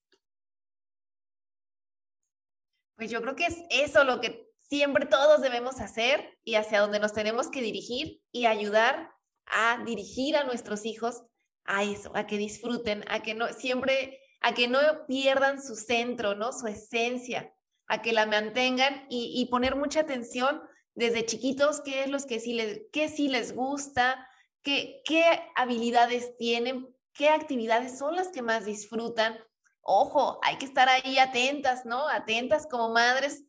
Pues 2.97 3.11
yo 3.11 3.21
creo 3.23 3.35
que 3.35 3.47
es 3.47 3.57
eso 3.71 4.05
lo 4.05 4.21
que 4.21 4.49
siempre 4.69 5.07
todos 5.07 5.43
debemos 5.43 5.81
hacer 5.81 6.39
y 6.45 6.55
hacia 6.55 6.81
donde 6.81 7.01
nos 7.01 7.13
tenemos 7.13 7.49
que 7.49 7.61
dirigir 7.61 8.23
y 8.31 8.47
ayudar 8.47 9.11
a 9.47 9.83
dirigir 9.85 10.37
a 10.37 10.45
nuestros 10.45 10.85
hijos 10.87 11.23
a 11.65 11.85
eso, 11.85 12.13
a 12.15 12.27
que 12.27 12.39
disfruten, 12.39 13.05
a 13.09 13.23
que 13.23 13.35
no 13.35 13.49
siempre 13.53 14.22
a 14.43 14.55
que 14.55 14.69
no 14.69 14.79
pierdan 15.07 15.63
su 15.63 15.77
centro, 15.77 16.35
¿no? 16.35 16.53
Su 16.53 16.67
esencia, 16.67 17.55
a 17.87 18.03
que 18.03 18.13
la 18.13 18.27
mantengan 18.27 19.07
y, 19.09 19.47
poner 19.51 19.77
mucha 19.77 20.01
atención 20.01 20.63
desde 20.95 21.27
chiquitos, 21.27 21.81
qué 21.81 22.05
es 22.05 22.11
lo 22.11 22.19
que 22.21 22.41
sí 22.41 22.55
les, 22.55 22.83
qué 22.93 23.09
sí 23.09 23.29
les 23.29 23.55
gusta, 23.55 24.29
qué, 24.63 25.03
qué 25.05 25.25
habilidades 25.55 26.37
tienen, 26.37 26.95
qué 27.13 27.29
actividades 27.29 27.99
son 27.99 28.17
las 28.17 28.29
que 28.29 28.43
más 28.43 28.65
disfrutan. 28.65 29.39
Ojo, 29.81 30.39
hay 30.43 30.57
que 30.57 30.67
estar 30.67 30.89
ahí 30.89 31.19
atentas, 31.19 31.85
¿no? 31.85 32.09
Atentas 32.09 32.67
como 32.67 32.91
madres 32.91 33.45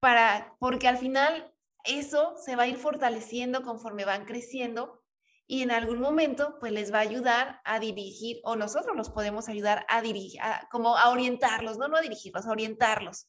para, 0.00 0.56
porque 0.58 0.88
al 0.88 0.98
final 0.98 1.54
eso 1.84 2.34
se 2.36 2.56
va 2.56 2.64
a 2.64 2.68
ir 2.68 2.76
fortaleciendo 2.76 3.62
conforme 3.62 4.04
van 4.04 4.24
creciendo 4.24 4.99
y 5.50 5.62
en 5.62 5.72
algún 5.72 5.98
momento 5.98 6.60
pues 6.60 6.70
les 6.70 6.94
va 6.94 6.98
a 6.98 7.00
ayudar 7.00 7.60
a 7.64 7.80
dirigir 7.80 8.38
o 8.44 8.54
nosotros 8.54 8.96
los 8.96 9.10
podemos 9.10 9.48
ayudar 9.48 9.84
a 9.88 10.00
dirigir, 10.00 10.40
como 10.70 10.96
a 10.96 11.10
orientarlos, 11.10 11.76
no, 11.76 11.88
no 11.88 11.96
a 11.96 12.02
dirigirlos, 12.02 12.46
a 12.46 12.52
orientarlos. 12.52 13.26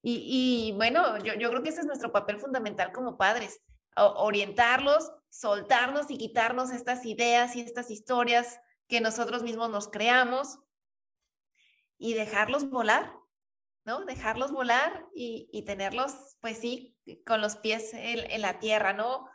Y, 0.00 0.72
bueno, 0.76 1.18
yo, 1.18 1.34
yo, 1.34 1.50
creo 1.50 1.62
que 1.62 1.68
ese 1.68 1.80
es 1.80 1.86
nuestro 1.86 2.10
papel 2.10 2.38
fundamental 2.38 2.90
como 2.90 3.18
padres, 3.18 3.60
orientarlos, 3.96 5.12
soltarnos 5.28 6.10
y 6.10 6.16
quitarnos 6.16 6.70
estas 6.70 7.04
ideas 7.04 7.54
y 7.54 7.60
estas 7.60 7.90
historias 7.90 8.58
que 8.88 9.02
nosotros 9.02 9.42
mismos 9.42 9.68
nos 9.68 9.88
creamos 9.88 10.58
y 11.98 12.14
dejarlos 12.14 12.70
volar, 12.70 13.12
¿no? 13.84 14.06
Dejarlos 14.06 14.52
volar 14.52 15.06
y, 15.14 15.62
tenerlos, 15.66 16.38
pues 16.40 16.56
sí, 16.56 16.96
con 17.26 17.42
los 17.42 17.56
pies 17.56 17.90
en 17.92 18.40
la 18.40 18.58
tierra, 18.58 18.94
¿no? 18.94 19.28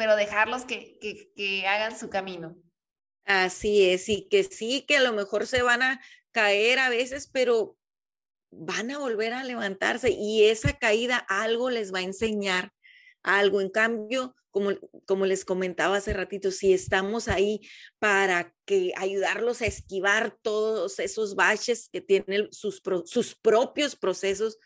Pero 0.00 0.16
dejarlos 0.16 0.64
que, 0.64 0.98
que, 0.98 1.66
hagan 1.66 1.94
su 1.94 2.08
camino. 2.08 2.56
Así 3.26 3.90
es, 3.90 4.08
y 4.08 4.30
que 4.30 4.44
sí, 4.44 4.86
que 4.88 4.96
a 4.96 5.02
lo 5.02 5.12
mejor 5.12 5.46
se 5.46 5.60
van 5.60 5.82
a 5.82 6.00
caer 6.32 6.78
a 6.78 6.88
veces, 6.88 7.28
pero 7.30 7.76
van 8.50 8.90
a 8.90 8.96
volver 8.96 9.34
a 9.34 9.44
levantarse 9.44 10.08
y 10.08 10.46
esa 10.46 10.78
caída 10.78 11.18
algo 11.18 11.68
les 11.68 11.92
va 11.92 11.98
a 11.98 12.04
enseñar 12.04 12.72
algo. 13.22 13.60
En 13.60 13.68
cambio, 13.68 14.34
como, 14.50 14.70
como 15.04 15.26
les 15.26 15.44
comentaba 15.44 15.98
hace 15.98 16.14
ratito, 16.14 16.50
si 16.50 16.72
estamos 16.72 17.28
ahí 17.28 17.60
para 17.98 18.54
que 18.64 18.94
ayudarlos 18.96 19.60
a 19.60 19.66
esquivar 19.66 20.34
todos 20.40 20.98
esos 20.98 21.34
baches 21.34 21.90
que 21.92 22.00
tienen 22.00 22.50
sus, 22.52 22.80
sus 23.04 23.34
propios 23.34 23.96
procesos, 23.96 24.56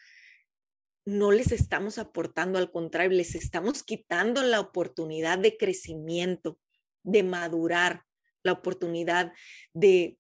no 1.04 1.32
les 1.32 1.52
estamos 1.52 1.98
aportando, 1.98 2.58
al 2.58 2.70
contrario, 2.70 3.16
les 3.16 3.34
estamos 3.34 3.82
quitando 3.82 4.42
la 4.42 4.60
oportunidad 4.60 5.38
de 5.38 5.56
crecimiento, 5.56 6.58
de 7.02 7.22
madurar, 7.22 8.04
la 8.42 8.52
oportunidad 8.52 9.32
de, 9.72 10.18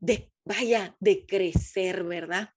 de 0.00 0.32
vaya, 0.44 0.96
de 1.00 1.26
crecer, 1.26 2.04
¿verdad? 2.04 2.50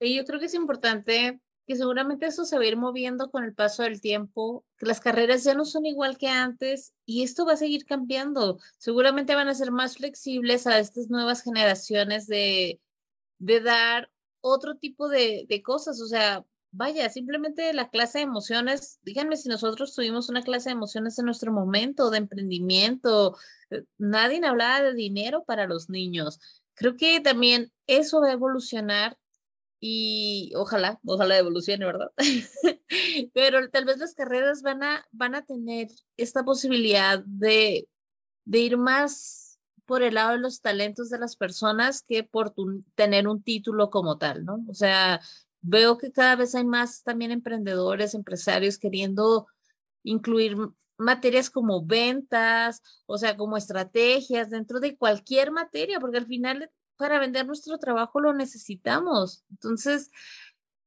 Y 0.00 0.16
yo 0.16 0.24
creo 0.24 0.40
que 0.40 0.46
es 0.46 0.54
importante 0.54 1.40
que 1.66 1.76
seguramente 1.76 2.26
eso 2.26 2.44
se 2.44 2.56
va 2.56 2.64
a 2.64 2.66
ir 2.66 2.76
moviendo 2.76 3.30
con 3.30 3.44
el 3.44 3.54
paso 3.54 3.84
del 3.84 4.00
tiempo, 4.00 4.64
que 4.76 4.86
las 4.86 4.98
carreras 4.98 5.44
ya 5.44 5.54
no 5.54 5.64
son 5.64 5.86
igual 5.86 6.18
que 6.18 6.26
antes 6.26 6.94
y 7.04 7.22
esto 7.22 7.46
va 7.46 7.52
a 7.52 7.56
seguir 7.56 7.84
cambiando. 7.84 8.58
Seguramente 8.78 9.36
van 9.36 9.48
a 9.48 9.54
ser 9.54 9.70
más 9.70 9.96
flexibles 9.98 10.66
a 10.66 10.78
estas 10.78 11.10
nuevas 11.10 11.42
generaciones 11.42 12.26
de, 12.26 12.80
de 13.38 13.60
dar 13.60 14.10
otro 14.40 14.76
tipo 14.76 15.08
de, 15.08 15.46
de 15.48 15.62
cosas, 15.62 16.00
o 16.00 16.06
sea, 16.06 16.44
vaya, 16.72 17.08
simplemente 17.10 17.72
la 17.72 17.90
clase 17.90 18.18
de 18.18 18.24
emociones, 18.24 19.00
díganme 19.02 19.36
si 19.36 19.48
nosotros 19.48 19.94
tuvimos 19.94 20.28
una 20.28 20.42
clase 20.42 20.68
de 20.70 20.74
emociones 20.74 21.18
en 21.18 21.26
nuestro 21.26 21.52
momento 21.52 22.10
de 22.10 22.18
emprendimiento, 22.18 23.36
eh, 23.70 23.84
nadie 23.98 24.44
hablaba 24.46 24.82
de 24.82 24.94
dinero 24.94 25.44
para 25.44 25.66
los 25.66 25.90
niños. 25.90 26.40
creo 26.74 26.96
que 26.96 27.20
también 27.20 27.72
eso 27.86 28.20
va 28.20 28.28
a 28.28 28.32
evolucionar 28.32 29.18
y 29.80 30.52
ojalá, 30.56 31.00
ojalá 31.04 31.38
evolucione, 31.38 31.84
¿verdad? 31.86 32.10
Pero 33.34 33.68
tal 33.70 33.84
vez 33.86 33.98
las 33.98 34.14
carreras 34.14 34.62
van 34.62 34.82
a, 34.82 35.06
van 35.10 35.34
a 35.34 35.44
tener 35.44 35.88
esta 36.16 36.44
posibilidad 36.44 37.22
de, 37.24 37.88
de 38.44 38.58
ir 38.58 38.76
más 38.76 39.49
por 39.90 40.04
el 40.04 40.14
lado 40.14 40.30
de 40.30 40.38
los 40.38 40.60
talentos 40.60 41.10
de 41.10 41.18
las 41.18 41.34
personas 41.34 42.04
que 42.06 42.22
por 42.22 42.54
tener 42.94 43.26
un 43.26 43.42
título 43.42 43.90
como 43.90 44.18
tal, 44.18 44.44
¿no? 44.44 44.64
O 44.68 44.72
sea, 44.72 45.20
veo 45.62 45.98
que 45.98 46.12
cada 46.12 46.36
vez 46.36 46.54
hay 46.54 46.64
más 46.64 47.02
también 47.02 47.32
emprendedores, 47.32 48.14
empresarios 48.14 48.78
queriendo 48.78 49.48
incluir 50.04 50.56
materias 50.96 51.50
como 51.50 51.84
ventas, 51.84 52.82
o 53.06 53.18
sea, 53.18 53.36
como 53.36 53.56
estrategias 53.56 54.48
dentro 54.48 54.78
de 54.78 54.96
cualquier 54.96 55.50
materia, 55.50 55.98
porque 55.98 56.18
al 56.18 56.26
final 56.26 56.70
para 56.96 57.18
vender 57.18 57.44
nuestro 57.44 57.76
trabajo 57.78 58.20
lo 58.20 58.32
necesitamos. 58.32 59.42
Entonces, 59.50 60.12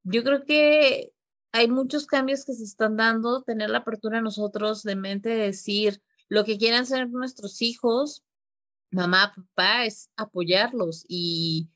yo 0.02 0.24
creo 0.24 0.44
que 0.46 1.12
hay 1.52 1.68
muchos 1.68 2.06
cambios 2.06 2.46
que 2.46 2.54
se 2.54 2.64
están 2.64 2.96
dando, 2.96 3.42
tener 3.42 3.68
la 3.68 3.80
apertura 3.80 4.22
nosotros 4.22 4.82
de 4.82 4.96
mente 4.96 5.28
de 5.28 5.44
decir 5.44 6.00
lo 6.30 6.46
que 6.46 6.56
quieran 6.56 6.86
ser 6.86 7.10
nuestros 7.10 7.60
hijos, 7.60 8.24
mamá, 8.94 9.32
papá, 9.34 9.84
es 9.84 10.10
apoyarlos 10.16 11.04
y, 11.08 11.68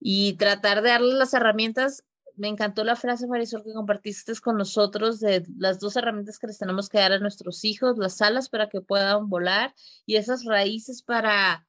y 0.00 0.34
tratar 0.34 0.82
de 0.82 0.90
darles 0.90 1.14
las 1.14 1.34
herramientas. 1.34 2.04
Me 2.36 2.48
encantó 2.48 2.84
la 2.84 2.96
frase, 2.96 3.26
Marisol, 3.26 3.64
que 3.64 3.72
compartiste 3.72 4.32
con 4.40 4.56
nosotros 4.56 5.20
de 5.20 5.44
las 5.56 5.80
dos 5.80 5.96
herramientas 5.96 6.38
que 6.38 6.46
les 6.46 6.58
tenemos 6.58 6.88
que 6.88 6.98
dar 6.98 7.12
a 7.12 7.18
nuestros 7.18 7.64
hijos, 7.64 7.98
las 7.98 8.20
alas 8.22 8.48
para 8.48 8.68
que 8.68 8.80
puedan 8.80 9.28
volar 9.28 9.74
y 10.06 10.16
esas 10.16 10.44
raíces 10.44 11.02
para 11.02 11.68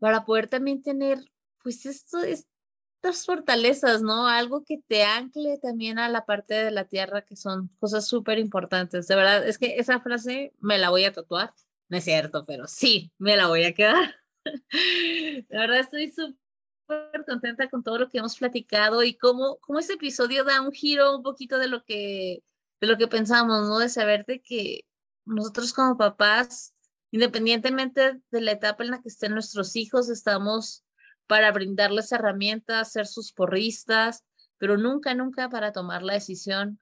para 0.00 0.24
poder 0.24 0.48
también 0.48 0.82
tener, 0.82 1.18
pues, 1.62 1.86
esto, 1.86 2.18
estas 2.24 3.24
fortalezas, 3.24 4.02
¿no? 4.02 4.26
Algo 4.26 4.64
que 4.64 4.82
te 4.88 5.04
ancle 5.04 5.58
también 5.58 5.98
a 5.98 6.08
la 6.08 6.24
parte 6.24 6.54
de 6.54 6.70
la 6.72 6.86
tierra, 6.86 7.22
que 7.22 7.36
son 7.36 7.68
cosas 7.78 8.08
súper 8.08 8.38
importantes. 8.38 9.06
De 9.06 9.14
verdad, 9.14 9.46
es 9.46 9.58
que 9.58 9.76
esa 9.76 10.00
frase 10.00 10.54
me 10.58 10.78
la 10.78 10.90
voy 10.90 11.04
a 11.04 11.12
tatuar. 11.12 11.54
No 11.90 11.98
es 11.98 12.04
cierto, 12.04 12.46
pero 12.46 12.66
sí, 12.66 13.12
me 13.18 13.36
la 13.36 13.48
voy 13.48 13.64
a 13.64 13.74
quedar. 13.74 14.16
De 14.72 15.46
verdad, 15.50 15.80
estoy 15.80 16.10
súper 16.10 17.24
contenta 17.26 17.68
con 17.68 17.82
todo 17.82 17.98
lo 17.98 18.08
que 18.08 18.18
hemos 18.18 18.38
platicado 18.38 19.02
y 19.02 19.14
cómo, 19.18 19.58
cómo 19.60 19.78
este 19.78 19.94
episodio 19.94 20.44
da 20.44 20.62
un 20.62 20.72
giro 20.72 21.14
un 21.14 21.22
poquito 21.22 21.58
de 21.58 21.68
lo 21.68 21.84
que, 21.84 22.42
de 22.80 22.86
lo 22.86 22.96
que 22.96 23.08
pensamos, 23.08 23.68
¿no? 23.68 23.78
De 23.78 23.90
saber 23.90 24.24
que 24.24 24.86
nosotros 25.26 25.74
como 25.74 25.98
papás 25.98 26.72
Independientemente 27.12 28.20
de 28.30 28.40
la 28.40 28.52
etapa 28.52 28.84
en 28.84 28.90
la 28.90 29.02
que 29.02 29.08
estén 29.08 29.32
nuestros 29.32 29.74
hijos, 29.74 30.08
estamos 30.08 30.84
para 31.26 31.50
brindarles 31.50 32.12
herramientas, 32.12 32.92
ser 32.92 33.06
sus 33.06 33.32
porristas, 33.32 34.24
pero 34.58 34.76
nunca, 34.76 35.14
nunca 35.14 35.48
para 35.48 35.72
tomar 35.72 36.02
la 36.02 36.14
decisión 36.14 36.80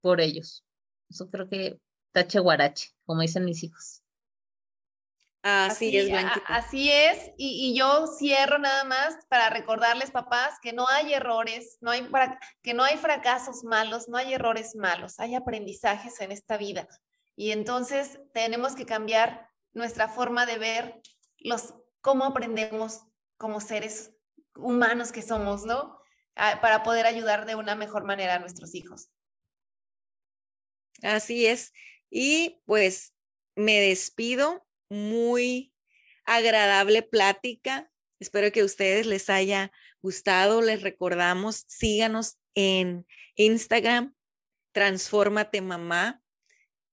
por 0.00 0.20
ellos. 0.20 0.64
Eso 1.08 1.30
creo 1.30 1.48
que 1.48 1.80
tache 2.12 2.40
guarache, 2.40 2.90
como 3.04 3.22
dicen 3.22 3.44
mis 3.44 3.62
hijos. 3.62 4.02
Así, 5.42 5.96
es, 5.96 6.10
Así 6.46 6.90
es, 6.90 7.30
y, 7.38 7.74
yo 7.74 8.06
cierro 8.18 8.58
nada 8.58 8.84
más 8.84 9.16
para 9.28 9.48
recordarles, 9.48 10.10
papás, 10.10 10.58
que 10.60 10.74
no 10.74 10.86
hay 10.86 11.14
errores, 11.14 11.78
no 11.80 11.90
hay 11.90 12.06
que 12.62 12.74
no 12.74 12.82
hay 12.84 12.98
fracasos 12.98 13.64
malos, 13.64 14.06
no 14.08 14.18
hay 14.18 14.34
errores 14.34 14.76
malos, 14.76 15.18
hay 15.18 15.34
aprendizajes 15.34 16.20
en 16.20 16.30
esta 16.30 16.58
vida. 16.58 16.86
Y 17.36 17.52
entonces 17.52 18.20
tenemos 18.34 18.74
que 18.74 18.84
cambiar 18.84 19.48
nuestra 19.72 20.08
forma 20.08 20.44
de 20.44 20.58
ver 20.58 21.00
los, 21.38 21.74
cómo 22.02 22.26
aprendemos 22.26 23.00
como 23.38 23.62
seres 23.62 24.12
humanos 24.54 25.10
que 25.10 25.22
somos, 25.22 25.64
¿no? 25.64 25.98
para 26.62 26.82
poder 26.82 27.06
ayudar 27.06 27.44
de 27.44 27.54
una 27.54 27.74
mejor 27.74 28.04
manera 28.04 28.36
a 28.36 28.38
nuestros 28.38 28.74
hijos. 28.74 29.10
Así 31.02 31.46
es. 31.46 31.72
Y 32.10 32.62
pues 32.66 33.14
me 33.54 33.80
despido. 33.80 34.66
Muy 34.90 35.72
agradable 36.26 37.02
plática. 37.02 37.90
Espero 38.18 38.50
que 38.52 38.60
a 38.60 38.64
ustedes 38.64 39.06
les 39.06 39.30
haya 39.30 39.72
gustado. 40.02 40.60
Les 40.62 40.82
recordamos, 40.82 41.64
síganos 41.68 42.38
en 42.54 43.06
Instagram, 43.36 44.14
Transfórmate 44.72 45.60
Mamá. 45.60 46.20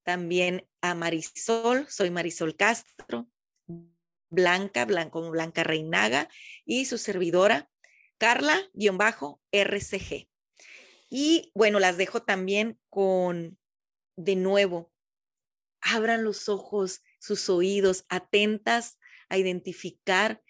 También 0.03 0.65
a 0.81 0.93
Marisol, 0.93 1.85
soy 1.89 2.11
Marisol 2.11 2.55
Castro, 2.55 3.27
Blanca, 4.29 4.85
Blanco, 4.85 5.29
Blanca 5.31 5.63
Reinaga 5.63 6.29
y 6.65 6.85
su 6.85 6.97
servidora 6.97 7.69
Carla-RCG. 8.19 8.69
Y 11.09 11.51
bueno, 11.55 11.79
las 11.79 11.97
dejo 11.97 12.21
también 12.23 12.79
con, 12.89 13.57
de 14.15 14.35
nuevo, 14.35 14.91
abran 15.81 16.23
los 16.23 16.47
ojos, 16.47 17.01
sus 17.27 17.49
oídos, 17.49 18.05
atentas 18.09 18.97
a 19.29 19.37
identificar 19.37 20.41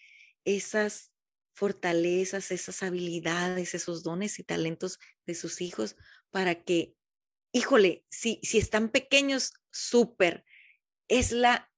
esas 0.45 1.11
fortalezas, 1.53 2.51
esas 2.51 2.83
habilidades, 2.83 3.73
esos 3.73 4.03
dones 4.03 4.39
y 4.39 4.43
talentos 4.43 4.99
de 5.25 5.35
sus 5.35 5.61
hijos 5.61 5.95
para 6.29 6.63
que 6.63 6.97
híjole, 7.51 8.05
si, 8.09 8.39
si 8.43 8.57
están 8.57 8.89
pequeños, 8.89 9.53
súper. 9.71 10.45
Es 11.07 11.31
la 11.31 11.71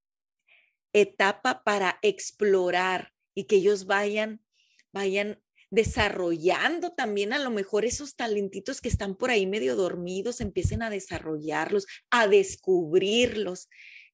etapa 0.94 1.64
para 1.64 2.00
explorar 2.02 3.14
y 3.36 3.46
que 3.46 3.58
ellos 3.58 3.86
vayan, 3.86 4.44
vayan 4.92 5.42
desarrollando 5.70 6.94
también 6.94 7.32
a 7.32 7.40
lo 7.40 7.52
mejor 7.52 7.86
esos 7.86 8.16
talentitos 8.16 8.82
que 8.82 8.90
están 8.90 9.16
por 9.16 9.30
ahí 9.30 9.46
medio 9.46 9.76
dormidos, 9.76 10.42
empiecen 10.42 10.82
a 10.82 10.90
desarrollarlos, 10.90 11.86
a 12.10 12.28
descubrirlos. 12.28 13.70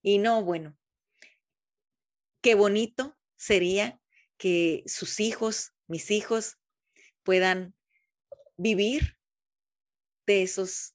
Y 0.05 0.19
no, 0.19 0.43
bueno, 0.43 0.77
qué 2.43 2.53
bonito 2.53 3.17
sería 3.37 3.99
que 4.37 4.83
sus 4.85 5.19
hijos, 5.19 5.73
mis 5.87 6.11
hijos, 6.11 6.59
puedan 7.23 7.73
vivir 8.55 9.17
de 10.27 10.43
esos 10.43 10.93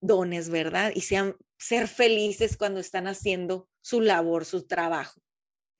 dones, 0.00 0.50
¿verdad? 0.50 0.92
Y 0.94 1.00
sean 1.00 1.34
ser 1.58 1.88
felices 1.88 2.56
cuando 2.56 2.78
están 2.78 3.08
haciendo 3.08 3.68
su 3.80 4.00
labor, 4.00 4.44
su 4.44 4.68
trabajo. 4.68 5.20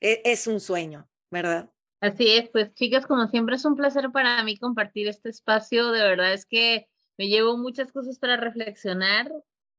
E, 0.01 0.20
es, 0.24 0.49
un 0.49 0.59
sueño, 0.59 1.09
¿verdad? 1.30 1.70
Así 2.01 2.28
es, 2.28 2.49
pues 2.49 2.74
chicas, 2.74 3.07
como 3.07 3.28
siempre 3.28 3.55
es 3.55 3.64
un 3.64 3.76
placer 3.76 4.11
para 4.11 4.43
mí 4.43 4.59
compartir 4.59 5.07
este 5.07 5.28
espacio. 5.28 5.93
De 5.93 6.03
verdad 6.03 6.32
es 6.32 6.45
que 6.45 6.88
me 7.18 7.28
llevo 7.28 7.57
muchas 7.57 7.93
cosas 7.93 8.18
para 8.18 8.36
reflexionar. 8.36 9.30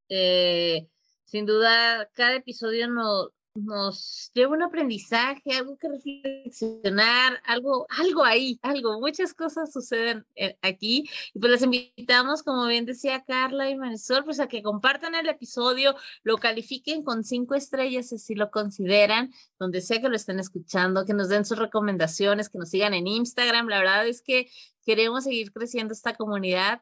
Eh, 0.07 0.87
sin 1.25 1.45
duda, 1.45 2.09
cada 2.13 2.35
episodio 2.35 2.87
no, 2.87 3.29
nos 3.55 4.31
lleva 4.33 4.53
un 4.53 4.63
aprendizaje, 4.63 5.51
algo 5.51 5.77
que 5.77 5.87
reflexionar, 5.87 7.39
algo, 7.45 7.85
algo 7.89 8.23
ahí, 8.23 8.59
algo, 8.63 8.99
muchas 8.99 9.33
cosas 9.33 9.71
suceden 9.71 10.25
eh, 10.35 10.57
aquí. 10.61 11.07
Y 11.33 11.39
pues 11.39 11.51
les 11.51 11.61
invitamos, 11.61 12.41
como 12.41 12.65
bien 12.65 12.85
decía 12.85 13.23
Carla 13.25 13.69
y 13.69 13.75
Marisol, 13.75 14.23
pues 14.23 14.39
a 14.39 14.47
que 14.47 14.63
compartan 14.63 15.13
el 15.15 15.29
episodio, 15.29 15.95
lo 16.23 16.37
califiquen 16.37 17.03
con 17.03 17.23
cinco 17.23 17.53
estrellas 17.53 18.09
si 18.09 18.35
lo 18.35 18.49
consideran, 18.49 19.31
donde 19.59 19.81
sea 19.81 20.01
que 20.01 20.09
lo 20.09 20.15
estén 20.15 20.39
escuchando, 20.39 21.05
que 21.05 21.13
nos 21.13 21.29
den 21.29 21.45
sus 21.45 21.59
recomendaciones, 21.59 22.49
que 22.49 22.57
nos 22.57 22.69
sigan 22.69 22.93
en 22.95 23.07
Instagram. 23.07 23.67
La 23.67 23.79
verdad 23.79 24.07
es 24.07 24.21
que 24.21 24.49
queremos 24.83 25.25
seguir 25.25 25.51
creciendo 25.51 25.93
esta 25.93 26.15
comunidad 26.15 26.81